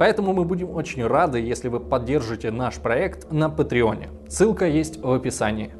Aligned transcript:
поэтому 0.00 0.32
мы 0.32 0.46
будем 0.46 0.70
очень 0.70 1.06
рады, 1.06 1.40
если 1.40 1.68
вы 1.68 1.78
поддержите 1.78 2.50
наш 2.50 2.76
проект 2.76 3.30
на 3.30 3.50
Патреоне. 3.50 4.08
Ссылка 4.30 4.66
есть 4.66 4.96
в 4.96 5.12
описании. 5.12 5.72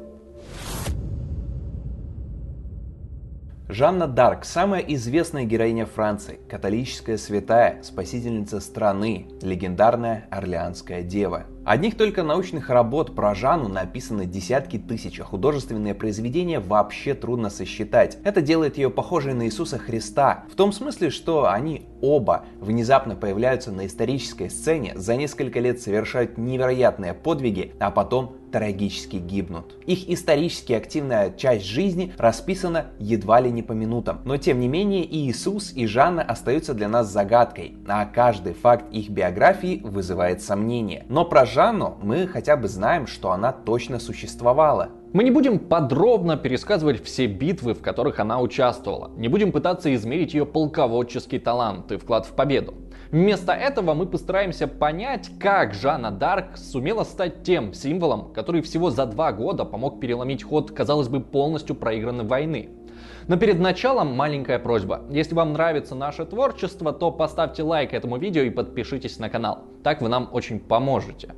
Жанна 3.67 4.05
Дарк– 4.05 4.43
самая 4.45 4.81
известная 4.81 5.45
героиня 5.45 5.87
Франции, 5.87 6.39
католическая 6.47 7.17
святая, 7.17 7.81
спасительница 7.81 8.59
страны, 8.59 9.27
легендарная 9.41 10.25
Орлеанская 10.29 11.01
дева. 11.01 11.45
Одних 11.63 11.95
только 11.95 12.23
научных 12.23 12.71
работ 12.71 13.13
про 13.13 13.35
Жанну 13.35 13.67
написано 13.67 14.25
десятки 14.25 14.79
тысяч, 14.79 15.19
а 15.19 15.23
художественные 15.23 15.93
произведения 15.93 16.59
вообще 16.59 17.13
трудно 17.13 17.51
сосчитать. 17.51 18.17
Это 18.23 18.41
делает 18.41 18.77
ее 18.77 18.89
похожей 18.89 19.35
на 19.35 19.45
Иисуса 19.45 19.77
Христа, 19.77 20.45
в 20.51 20.55
том 20.55 20.71
смысле, 20.71 21.11
что 21.11 21.51
они 21.51 21.83
оба 22.01 22.45
внезапно 22.59 23.15
появляются 23.15 23.71
на 23.71 23.85
исторической 23.85 24.49
сцене, 24.49 24.93
за 24.95 25.15
несколько 25.15 25.59
лет 25.59 25.79
совершают 25.79 26.39
невероятные 26.39 27.13
подвиги, 27.13 27.73
а 27.79 27.91
потом 27.91 28.37
трагически 28.51 29.15
гибнут. 29.15 29.77
Их 29.85 30.09
исторически 30.09 30.73
активная 30.73 31.31
часть 31.31 31.65
жизни 31.65 32.13
расписана 32.17 32.87
едва 32.99 33.39
ли 33.39 33.49
не 33.49 33.63
по 33.63 33.71
минутам. 33.71 34.19
Но 34.25 34.35
тем 34.37 34.59
не 34.59 34.67
менее 34.67 35.03
и 35.03 35.29
Иисус, 35.29 35.71
и 35.73 35.85
Жанна 35.85 36.21
остаются 36.21 36.73
для 36.73 36.89
нас 36.89 37.09
загадкой, 37.09 37.77
а 37.87 38.05
каждый 38.05 38.53
факт 38.53 38.91
их 38.91 39.09
биографии 39.09 39.79
вызывает 39.83 40.41
сомнения. 40.41 41.05
Но 41.07 41.23
про 41.23 41.45
Жанну 41.51 41.97
мы 42.01 42.27
хотя 42.27 42.55
бы 42.55 42.69
знаем, 42.69 43.07
что 43.07 43.31
она 43.31 43.51
точно 43.51 43.99
существовала. 43.99 44.89
Мы 45.11 45.25
не 45.25 45.31
будем 45.31 45.59
подробно 45.59 46.37
пересказывать 46.37 47.03
все 47.03 47.27
битвы, 47.27 47.73
в 47.73 47.81
которых 47.81 48.21
она 48.21 48.39
участвовала. 48.39 49.11
Не 49.17 49.27
будем 49.27 49.51
пытаться 49.51 49.93
измерить 49.93 50.33
ее 50.33 50.45
полководческий 50.45 51.39
талант 51.39 51.91
и 51.91 51.97
вклад 51.97 52.25
в 52.25 52.31
победу. 52.31 52.73
Вместо 53.11 53.51
этого 53.51 53.93
мы 53.93 54.05
постараемся 54.05 54.69
понять, 54.69 55.29
как 55.37 55.73
Жанна 55.73 56.11
Дарк 56.11 56.55
сумела 56.55 57.03
стать 57.03 57.43
тем 57.43 57.73
символом, 57.73 58.31
который 58.31 58.61
всего 58.61 58.89
за 58.89 59.05
два 59.05 59.33
года 59.33 59.65
помог 59.65 59.99
переломить 59.99 60.43
ход, 60.43 60.71
казалось 60.71 61.09
бы, 61.09 61.19
полностью 61.19 61.75
проигранной 61.75 62.23
войны. 62.23 62.69
Но 63.31 63.37
перед 63.37 63.61
началом 63.61 64.13
маленькая 64.13 64.59
просьба. 64.59 65.03
Если 65.09 65.33
вам 65.33 65.53
нравится 65.53 65.95
наше 65.95 66.25
творчество, 66.25 66.91
то 66.91 67.11
поставьте 67.11 67.63
лайк 67.63 67.93
этому 67.93 68.17
видео 68.17 68.41
и 68.41 68.49
подпишитесь 68.49 69.19
на 69.19 69.29
канал. 69.29 69.63
Так 69.85 70.01
вы 70.01 70.09
нам 70.09 70.27
очень 70.33 70.59
поможете. 70.59 71.33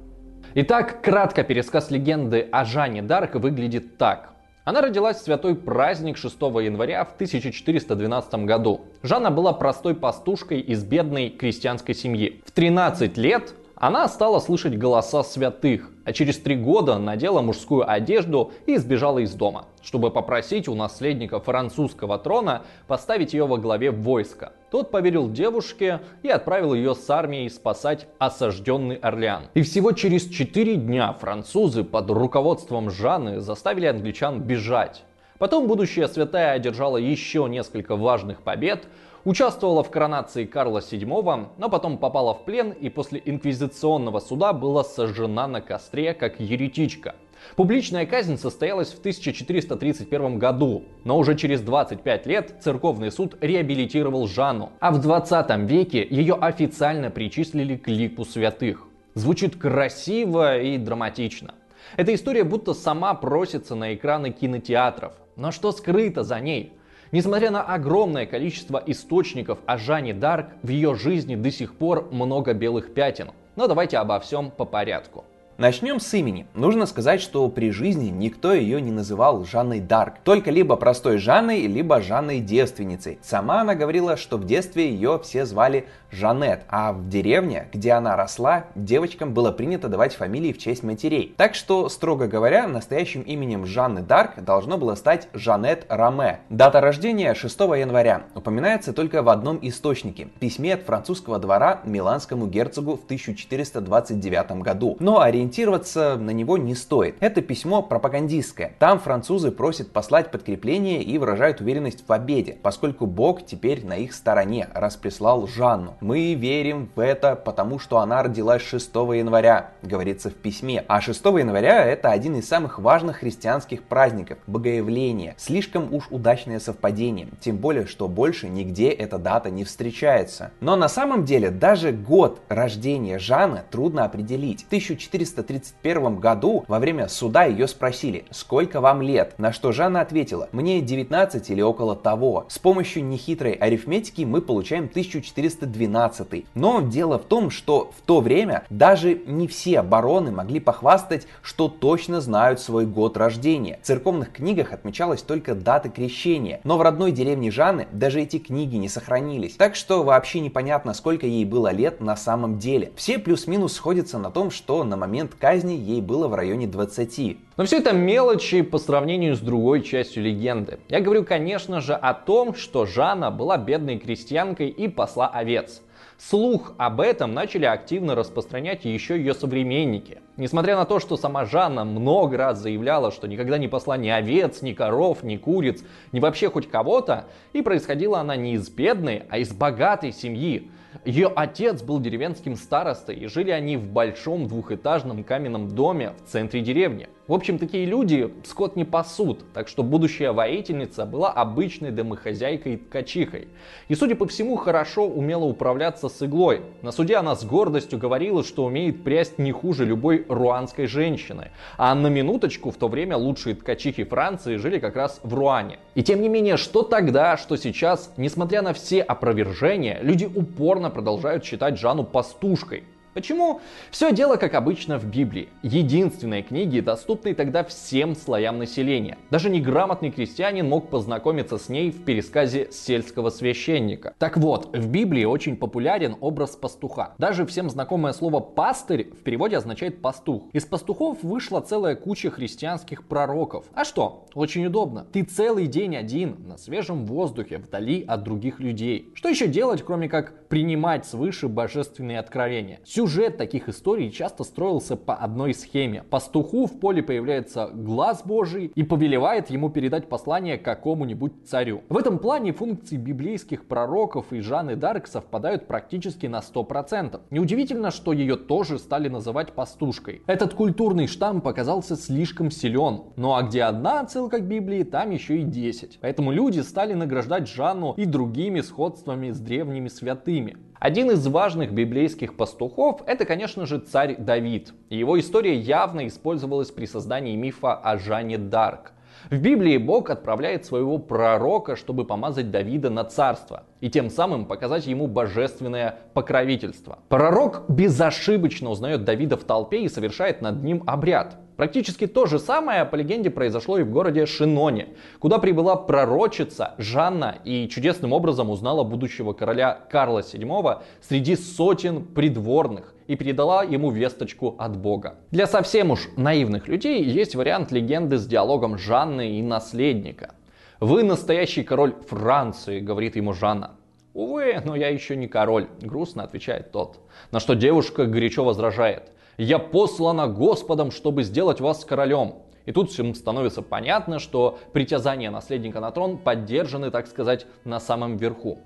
Итак, 0.56 1.04
кратко 1.04 1.44
пересказ 1.44 1.92
легенды 1.92 2.50
о 2.52 2.66
Жанне 2.66 3.04
Дарк 3.04 3.36
выглядит 3.36 4.00
так. 4.00 4.32
Она 4.64 4.82
родилась 4.82 5.18
в 5.18 5.24
святой 5.24 5.56
праздник 5.56 6.18
6 6.18 6.36
января 6.42 7.06
в 7.06 7.14
1412 7.14 8.34
году. 8.46 8.82
Жанна 9.04 9.30
была 9.30 9.54
простой 9.54 9.94
пастушкой 9.94 10.62
из 10.62 10.84
бедной 10.84 11.30
крестьянской 11.30 11.94
семьи. 11.94 12.42
В 12.44 12.52
13 12.54 13.18
лет 13.18 13.54
она 13.86 14.08
стала 14.08 14.40
слышать 14.40 14.78
голоса 14.78 15.24
святых, 15.24 15.92
а 16.06 16.14
через 16.14 16.40
три 16.40 16.56
года 16.56 16.98
надела 17.00 17.42
мужскую 17.42 17.84
одежду 17.92 18.54
и 18.66 18.78
сбежала 18.78 19.20
из 19.20 19.34
дома, 19.34 19.66
чтобы 19.82 20.10
попросить 20.10 20.70
у 20.70 20.74
наследника 20.74 21.42
французского 21.42 22.18
трона 22.18 22.62
поставить 22.88 23.34
ее 23.34 23.46
во 23.46 23.58
главе 23.58 23.92
войска. 23.92 24.54
Тот 24.72 24.90
поверил 24.90 25.30
девушке 25.30 26.00
и 26.22 26.30
отправил 26.30 26.74
ее 26.74 26.96
с 26.96 27.10
армией 27.10 27.50
спасать 27.50 28.08
осажденный 28.20 28.96
Орлеан. 28.96 29.48
И 29.54 29.64
всего 29.64 29.92
через 29.92 30.30
четыре 30.30 30.78
дня 30.78 31.12
французы 31.12 31.84
под 31.84 32.10
руководством 32.10 32.90
Жанны 32.90 33.42
заставили 33.42 33.88
англичан 33.88 34.40
бежать. 34.40 35.04
Потом 35.40 35.68
будущая 35.68 36.08
святая 36.08 36.54
одержала 36.54 36.96
еще 36.96 37.48
несколько 37.50 37.98
важных 37.98 38.44
побед, 38.44 38.86
Участвовала 39.26 39.84
в 39.84 39.90
коронации 39.90 40.44
Карла 40.44 40.80
VII, 40.80 41.48
но 41.58 41.70
потом 41.70 41.98
попала 41.98 42.34
в 42.34 42.44
плен 42.44 42.72
и 42.72 42.90
после 42.90 43.22
инквизиционного 43.24 44.20
суда 44.20 44.52
была 44.52 44.84
сожжена 44.84 45.48
на 45.48 45.62
костре 45.62 46.14
как 46.14 46.42
еретичка. 46.42 47.16
Публичная 47.56 48.06
казнь 48.06 48.38
состоялась 48.38 48.92
в 48.92 49.00
1431 49.00 50.40
году, 50.40 50.84
но 51.06 51.18
уже 51.18 51.36
через 51.36 51.62
25 51.62 52.26
лет 52.26 52.56
церковный 52.62 53.12
суд 53.12 53.38
реабилитировал 53.40 54.28
Жанну, 54.28 54.72
а 54.82 54.92
в 54.92 55.00
20 55.00 55.58
веке 55.70 56.06
ее 56.10 56.36
официально 56.36 57.10
причислили 57.10 57.78
к 57.78 57.88
лику 57.88 58.26
святых. 58.26 58.88
Звучит 59.14 59.56
красиво 59.56 60.60
и 60.60 60.78
драматично. 60.78 61.54
Эта 61.96 62.14
история 62.14 62.44
будто 62.44 62.74
сама 62.74 63.14
просится 63.14 63.76
на 63.76 63.94
экраны 63.94 64.32
кинотеатров. 64.32 65.14
Но 65.38 65.52
что 65.52 65.72
скрыто 65.72 66.24
за 66.24 66.42
ней? 66.42 66.74
Несмотря 67.14 67.52
на 67.52 67.62
огромное 67.62 68.26
количество 68.26 68.82
источников 68.88 69.60
о 69.68 69.78
Жанне 69.78 70.16
Дарк, 70.16 70.48
в 70.64 70.70
ее 70.70 70.96
жизни 70.96 71.36
до 71.36 71.52
сих 71.52 71.76
пор 71.76 72.10
много 72.12 72.56
белых 72.56 72.96
пятен. 72.96 73.30
Но 73.56 73.68
давайте 73.68 74.00
обо 74.00 74.20
всем 74.20 74.50
по 74.50 74.66
порядку. 74.66 75.24
Начнем 75.60 76.00
с 76.00 76.12
имени. 76.16 76.48
Нужно 76.56 76.88
сказать, 76.88 77.22
что 77.22 77.48
при 77.48 77.70
жизни 77.70 78.10
никто 78.10 78.54
ее 78.54 78.82
не 78.82 78.92
называл 78.92 79.46
Жанной 79.46 79.80
Дарк. 79.80 80.16
Только 80.24 80.50
либо 80.50 80.76
простой 80.76 81.20
Жанной, 81.20 81.68
либо 81.68 82.02
Жанной 82.02 82.40
девственницей. 82.40 83.20
Сама 83.22 83.62
она 83.62 83.76
говорила, 83.76 84.18
что 84.18 84.38
в 84.38 84.46
детстве 84.46 84.90
ее 84.90 85.20
все 85.24 85.46
звали 85.46 85.86
Жанет, 86.10 86.62
а 86.70 86.94
в 86.94 87.08
деревне, 87.08 87.68
где 87.72 87.92
она 87.92 88.16
росла, 88.16 88.66
девочкам 88.76 89.34
было 89.34 89.52
принято 89.52 89.90
давать 89.90 90.16
фамилии 90.16 90.54
в 90.54 90.58
честь 90.58 90.84
матерей. 90.84 91.34
Так 91.38 91.54
что, 91.54 91.88
строго 91.90 92.28
говоря, 92.28 92.68
настоящим 92.68 93.22
именем 93.22 93.66
Жанны 93.66 94.02
Дарк 94.02 94.44
должно 94.44 94.78
было 94.78 94.96
стать 94.96 95.28
Жанет 95.34 95.86
Раме. 95.90 96.40
Дата 96.50 96.82
рождения 96.82 97.34
6 97.36 97.60
января 97.60 98.24
упоминается 98.34 98.92
только 98.92 99.22
в 99.22 99.30
одном 99.30 99.60
источнике– 99.62 100.30
письме 100.40 100.74
от 100.74 100.84
французского 100.84 101.38
двора 101.38 101.82
миланскому 101.84 102.48
герцогу 102.48 102.96
в 102.96 103.06
1429 103.06 104.64
году. 104.64 104.98
Но 105.00 105.22
ориентироваться 105.22 105.43
ориентироваться 105.44 106.18
на 106.18 106.32
него 106.32 106.58
не 106.58 106.74
стоит. 106.74 107.16
Это 107.20 107.42
письмо 107.42 107.82
пропагандистское. 107.82 108.74
Там 108.80 109.00
французы 109.00 109.52
просят 109.52 109.92
послать 109.92 110.32
подкрепление 110.32 111.04
и 111.04 111.18
выражают 111.18 111.60
уверенность 111.60 112.02
в 112.02 112.06
победе, 112.06 112.58
поскольку 112.62 113.06
Бог 113.06 113.46
теперь 113.46 113.86
на 113.86 113.98
их 113.98 114.14
стороне, 114.14 114.70
раз 114.74 114.96
прислал 114.96 115.48
Жанну. 115.48 115.96
Мы 116.00 116.34
верим 116.34 116.90
в 116.96 117.00
это, 117.00 117.36
потому 117.36 117.80
что 117.80 118.00
она 118.00 118.24
родилась 118.24 118.62
6 118.62 118.96
января, 118.96 119.72
говорится 119.82 120.30
в 120.30 120.34
письме. 120.34 120.86
А 120.88 121.02
6 121.02 121.24
января 121.26 121.86
это 121.86 122.12
один 122.12 122.38
из 122.38 122.48
самых 122.48 122.80
важных 122.80 123.18
христианских 123.18 123.84
праздников– 123.84 124.38
Богоявление. 124.48 125.36
Слишком 125.38 125.94
уж 125.94 126.08
удачное 126.10 126.60
совпадение, 126.60 127.28
тем 127.42 127.58
более, 127.58 127.86
что 127.86 128.08
больше 128.08 128.48
нигде 128.48 128.90
эта 128.90 129.18
дата 129.18 129.50
не 129.50 129.66
встречается. 129.66 130.52
Но 130.62 130.76
на 130.76 130.88
самом 130.88 131.26
деле 131.26 131.50
даже 131.50 131.92
год 131.92 132.42
рождения 132.48 133.20
Жанны 133.20 133.64
трудно 133.70 134.06
определить. 134.06 134.66
1400 134.68 135.33
1331 135.42 136.20
году 136.20 136.66
во 136.68 136.80
время 136.80 137.08
суда 137.08 137.46
ее 137.46 137.68
спросили, 137.68 138.26
сколько 138.32 138.82
вам 138.82 139.02
лет? 139.02 139.36
На 139.38 139.52
что 139.52 139.72
Жанна 139.72 140.02
ответила, 140.02 140.50
мне 140.52 140.82
19 140.82 141.50
или 141.50 141.62
около 141.62 141.96
того. 141.96 142.46
С 142.50 142.60
помощью 142.60 143.06
нехитрой 143.06 143.54
арифметики 143.54 144.24
мы 144.24 144.42
получаем 144.42 144.86
1412. 144.86 146.46
Но 146.54 146.82
дело 146.82 147.18
в 147.18 147.24
том, 147.24 147.50
что 147.50 147.92
в 147.98 148.02
то 148.02 148.22
время 148.22 148.66
даже 148.70 149.16
не 149.26 149.48
все 149.48 149.82
бароны 149.82 150.32
могли 150.32 150.60
похвастать, 150.60 151.28
что 151.42 151.68
точно 151.68 152.22
знают 152.22 152.60
свой 152.60 152.86
год 152.86 153.18
рождения. 153.18 153.80
В 153.82 153.86
церковных 153.86 154.32
книгах 154.32 154.74
отмечалась 154.74 155.22
только 155.22 155.56
дата 155.56 155.90
крещения, 155.90 156.60
но 156.64 156.78
в 156.78 156.82
родной 156.82 157.12
деревне 157.12 157.52
Жанны 157.52 157.88
даже 157.92 158.22
эти 158.22 158.40
книги 158.40 158.76
не 158.76 158.90
сохранились. 158.90 159.56
Так 159.56 159.76
что 159.76 160.04
вообще 160.04 160.40
непонятно, 160.40 160.94
сколько 160.94 161.26
ей 161.26 161.46
было 161.46 161.72
лет 161.72 162.02
на 162.02 162.16
самом 162.16 162.60
деле. 162.60 162.92
Все 162.96 163.18
плюс-минус 163.18 163.74
сходятся 163.74 164.18
на 164.20 164.30
том, 164.30 164.52
что 164.52 164.84
на 164.84 164.98
момент 164.98 165.23
момент 165.24 165.36
казни 165.40 165.74
ей 165.74 166.02
было 166.02 166.28
в 166.28 166.36
районе 166.36 166.68
20. 166.68 167.38
Но 167.58 167.66
все 167.66 167.78
это 167.78 167.94
мелочи 167.94 168.62
по 168.62 168.78
сравнению 168.78 169.36
с 169.36 169.40
другой 169.40 169.82
частью 169.82 170.24
легенды. 170.24 170.80
Я 170.90 171.00
говорю, 171.00 171.24
конечно 171.24 171.82
же, 171.82 171.94
о 171.94 172.14
том, 172.14 172.56
что 172.56 172.86
Жанна 172.86 173.32
была 173.32 173.58
бедной 173.58 174.00
крестьянкой 174.00 174.70
и 174.70 174.88
посла 174.88 175.28
овец. 175.28 175.82
Слух 176.18 176.74
об 176.78 177.00
этом 177.00 177.34
начали 177.34 177.66
активно 177.66 178.16
распространять 178.16 178.86
еще 178.86 179.18
ее 179.18 179.34
современники– 179.34 180.20
Несмотря 180.36 180.76
на 180.76 180.86
то, 180.86 181.00
что 181.00 181.16
сама 181.16 181.46
Жанна 181.46 181.84
много 181.86 182.38
раз 182.38 182.58
заявляла, 182.58 183.12
что 183.12 183.28
никогда 183.28 183.60
не 183.60 183.68
посла 183.68 183.98
ни 183.98 184.10
овец, 184.10 184.64
ни 184.64 184.74
коров, 184.74 185.22
ни 185.22 185.38
куриц, 185.38 185.84
ни 186.12 186.20
вообще 186.20 186.50
хоть 186.50 186.68
кого-то, 186.68 187.26
и 187.54 187.62
происходила 187.62 188.20
она 188.20 188.36
не 188.36 188.54
из 188.54 188.68
бедной, 188.68 189.24
а 189.30 189.38
из 189.38 189.54
богатой 189.54 190.12
семьи, 190.12 190.72
ее 191.06 191.32
отец 191.36 191.82
был 191.82 192.00
деревенским 192.00 192.56
старостой, 192.56 193.16
и 193.16 193.28
жили 193.28 193.52
они 193.52 193.78
в 193.78 193.88
большом 193.92 194.48
двухэтажном 194.48 195.24
каменном 195.24 195.70
доме 195.70 196.14
в 196.26 196.30
центре 196.30 196.62
деревни. 196.62 197.10
В 197.26 197.32
общем, 197.32 197.58
такие 197.58 197.86
люди 197.86 198.34
скот 198.44 198.76
не 198.76 198.84
пасут, 198.84 199.46
так 199.54 199.70
что 199.70 199.82
будущая 199.82 200.34
воительница 200.34 201.06
была 201.06 201.32
обычной 201.32 201.92
домохозяйкой 201.92 202.76
ткачихой. 202.76 203.48
И, 203.88 203.96
судя 203.96 204.16
по 204.16 204.28
всему, 204.28 204.58
хорошо 204.58 205.08
умела 205.08 205.46
управляться 205.46 206.10
с 206.10 206.22
иглой. 206.22 206.64
На 206.82 206.92
суде 206.92 207.16
она 207.16 207.38
с 207.38 207.46
гордостью 207.46 207.98
говорила, 207.98 208.44
что 208.44 208.66
умеет 208.66 209.06
прясть 209.06 209.40
не 209.40 209.54
хуже 209.54 209.86
любой 209.86 210.26
руанской 210.28 210.86
женщины. 210.86 211.52
А 211.78 211.96
на 211.96 212.08
минуточку, 212.08 212.72
в 212.72 212.76
то 212.76 212.90
время 212.90 213.16
лучшие 213.16 213.56
ткачихи 213.56 214.04
Франции 214.04 214.58
жили 214.58 214.80
как 214.80 214.98
раз 214.98 215.22
в 215.24 215.34
Руане. 215.34 215.80
И 215.96 216.04
тем 216.04 216.22
не 216.22 216.28
менее, 216.28 216.58
что 216.58 216.84
тогда, 216.84 217.38
что 217.38 217.56
сейчас, 217.56 218.12
несмотря 218.18 218.62
на 218.62 218.74
все 218.74 219.02
опровержения, 219.02 220.00
люди 220.02 220.26
упорно 220.26 220.90
продолжают 220.90 221.46
считать 221.46 221.80
Жанну 221.80 222.04
пастушкой. 222.04 222.84
Почему? 223.14 223.62
Все 223.92 224.12
дело, 224.12 224.38
как 224.38 224.56
обычно, 224.56 224.98
в 224.98 225.06
Библии. 225.06 225.50
Единственной 225.62 226.42
книги, 226.42 226.80
доступной 226.80 227.36
тогда 227.36 227.64
всем 227.64 228.16
слоям 228.16 228.58
населения. 228.58 229.18
Даже 229.30 229.50
неграмотный 229.50 230.10
крестьянин 230.10 230.68
мог 230.68 230.90
познакомиться 230.90 231.58
с 231.58 231.70
ней 231.70 231.92
в 231.92 232.04
пересказе 232.04 232.70
сельского 232.72 233.30
священника. 233.30 234.16
Так 234.18 234.38
вот, 234.38 234.76
в 234.76 234.90
Библии 234.90 235.26
очень 235.26 235.58
популярен 235.58 236.16
образ 236.22 236.56
пастуха. 236.56 237.14
Даже 237.20 237.46
всем 237.46 237.70
знакомое 237.70 238.14
слово 238.14 238.40
«пастырь» 238.40 239.12
в 239.12 239.24
переводе 239.24 239.58
означает 239.58 240.02
«пастух». 240.02 240.44
Из 240.52 240.66
пастухов 240.66 241.22
вышла 241.22 241.62
целая 241.62 241.96
куча 241.96 242.32
христианских 242.32 243.08
пророков. 243.08 243.66
А 243.74 243.86
что? 243.86 244.26
Очень 244.34 244.66
удобно. 244.66 245.06
Ты 245.12 245.24
целый 245.24 245.68
день 245.68 245.96
один, 245.96 246.38
на 246.48 246.58
свежем 246.58 247.06
воздухе, 247.06 247.60
вдали 247.60 248.04
от 248.08 248.24
других 248.24 248.60
людей. 248.60 249.12
Что 249.14 249.30
еще 249.30 249.48
делать, 249.48 249.84
кроме 249.84 250.10
как 250.10 250.43
принимать 250.54 251.04
свыше 251.08 251.48
божественные 251.48 252.20
откровения? 252.20 252.80
Сюжет 252.86 253.38
таких 253.38 253.70
историй 253.70 254.12
часто 254.12 254.44
строился 254.44 254.96
по 254.96 255.16
одной 255.16 255.56
схеме. 255.56 256.04
Пастуху 256.12 256.68
в 256.68 256.80
поле 256.80 257.02
появляется 257.02 257.72
глаз 257.74 258.22
божий 258.24 258.72
и 258.76 258.84
повелевает 258.84 259.50
ему 259.50 259.72
передать 259.72 260.08
послание 260.08 260.60
какому-нибудь 260.60 261.48
царю. 261.48 261.82
В 261.90 261.98
этом 261.98 262.20
плане 262.20 262.54
функции 262.54 262.98
библейских 262.98 263.66
пророков 263.66 264.32
и 264.32 264.42
Жанны 264.42 264.76
Дарк 264.76 265.08
совпадают 265.08 265.66
практически 265.66 266.28
на 266.28 266.42
100%. 266.42 267.20
Неудивительно, 267.32 267.90
что 267.90 268.14
ее 268.14 268.36
тоже 268.36 268.78
стали 268.78 269.10
называть 269.10 269.54
пастушкой. 269.54 270.22
Этот 270.28 270.54
культурный 270.54 271.08
штамм 271.08 271.42
показался 271.42 271.96
слишком 271.96 272.52
силен. 272.52 273.06
Ну 273.16 273.34
а 273.34 273.42
где 273.42 273.64
одна 273.64 274.02
отсылка 274.02 274.38
к 274.38 274.48
Библии, 274.48 274.84
там 274.84 275.10
еще 275.10 275.40
и 275.40 275.44
10. 275.44 275.98
Поэтому 276.00 276.32
люди 276.32 276.60
стали 276.60 276.94
награждать 276.94 277.48
Жанну 277.48 277.96
и 277.98 278.06
другими 278.06 278.62
сходствами 278.62 279.32
с 279.32 279.40
древними 279.40 279.88
святыми. 279.88 280.43
Один 280.80 281.12
из 281.12 281.26
важных 281.28 281.72
библейских 281.72 282.36
пастухов 282.36 283.04
это, 283.06 283.26
конечно 283.26 283.66
же, 283.66 283.80
царь 283.80 284.18
Давид. 284.18 284.74
его 284.90 285.18
история 285.20 285.56
явно 285.56 286.08
использовалась 286.08 286.72
при 286.72 286.86
создании 286.86 287.36
мифа 287.36 287.74
о 287.74 287.98
Жанне 287.98 288.38
Дарк. 288.38 288.92
В 289.30 289.38
Библии 289.38 289.78
Бог 289.78 290.10
отправляет 290.10 290.66
своего 290.66 290.98
пророка, 290.98 291.76
чтобы 291.76 292.06
помазать 292.06 292.52
Давида 292.52 292.90
на 292.90 293.04
царство 293.04 293.64
и 293.82 293.90
тем 293.90 294.10
самым 294.10 294.46
показать 294.46 294.88
ему 294.88 295.08
божественное 295.08 296.00
покровительство. 296.14 297.00
Пророк 297.10 297.64
безошибочно 297.70 298.70
узнает 298.70 299.04
Давида 299.04 299.38
в 299.38 299.44
толпе 299.44 299.84
и 299.84 299.90
совершает 299.90 300.42
над 300.42 300.64
ним 300.64 300.84
обряд. 300.86 301.38
Практически 301.58 302.08
то 302.08 302.26
же 302.26 302.40
самое, 302.40 302.84
по 302.84 302.96
легенде, 302.96 303.30
произошло 303.30 303.78
и 303.78 303.84
в 303.84 303.92
городе 303.92 304.26
Шиноне, 304.26 304.90
куда 305.20 305.38
прибыла 305.38 305.76
пророчица 305.76 306.74
Жанна 306.78 307.36
и 307.44 307.68
чудесным 307.70 308.12
образом 308.12 308.50
узнала 308.50 308.84
будущего 308.84 309.34
короля 309.34 309.78
Карла 309.92 310.20
VII 310.20 310.82
среди 311.02 311.36
сотен 311.36 312.04
придворных 312.06 312.93
и 313.08 313.16
передала 313.16 313.64
ему 313.64 313.92
весточку 313.92 314.56
от 314.58 314.78
Бога. 314.78 315.16
Для 315.32 315.48
совсем 315.48 315.92
уж 315.92 316.10
наивных 316.18 316.68
людей 316.68 317.04
есть 317.04 317.36
вариант 317.36 317.72
легенды 317.72 318.18
с 318.18 318.26
диалогом 318.26 318.78
Жанны 318.78 319.38
и 319.38 319.42
наследника. 319.42 320.36
«Вы 320.80 321.04
настоящий 321.04 321.64
король 321.64 321.96
Франции»,— 322.08 322.80
говорит 322.82 323.16
ему 323.16 323.34
Жанна. 323.34 323.72
«Увы, 324.14 324.62
но 324.64 324.76
я 324.76 324.90
еще 324.90 325.16
не 325.16 325.28
король»,— 325.28 325.68
грустно 325.82 326.24
отвечает 326.24 326.72
тот. 326.72 327.00
На 327.32 327.40
что 327.40 327.56
девушка 327.56 328.06
горячо 328.06 328.44
возражает. 328.44 329.12
«Я 329.38 329.60
послана 329.60 330.28
Господом, 330.28 330.92
чтобы 330.92 331.24
сделать 331.24 331.62
вас 331.62 331.84
королем». 331.86 332.36
И 332.66 332.72
тут 332.72 332.92
всем 332.92 333.14
становится 333.14 333.62
понятно, 333.62 334.20
что 334.20 334.60
притязания 334.72 335.32
наследника 335.32 335.80
на 335.80 335.92
трон 335.92 336.18
поддержаны, 336.18 336.92
так 336.92 337.08
сказать, 337.08 337.46
на 337.66 337.80
самом 337.80 338.18
верху. 338.18 338.60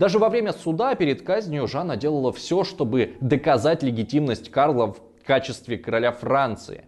Даже 0.00 0.18
во 0.18 0.30
время 0.30 0.54
суда 0.54 0.94
перед 0.94 1.20
казнью 1.20 1.68
Жанна 1.68 1.94
делала 1.94 2.32
все, 2.32 2.64
чтобы 2.64 3.18
доказать 3.20 3.82
легитимность 3.82 4.50
Карла 4.50 4.94
в 4.94 5.26
качестве 5.26 5.76
короля 5.76 6.10
Франции 6.10 6.86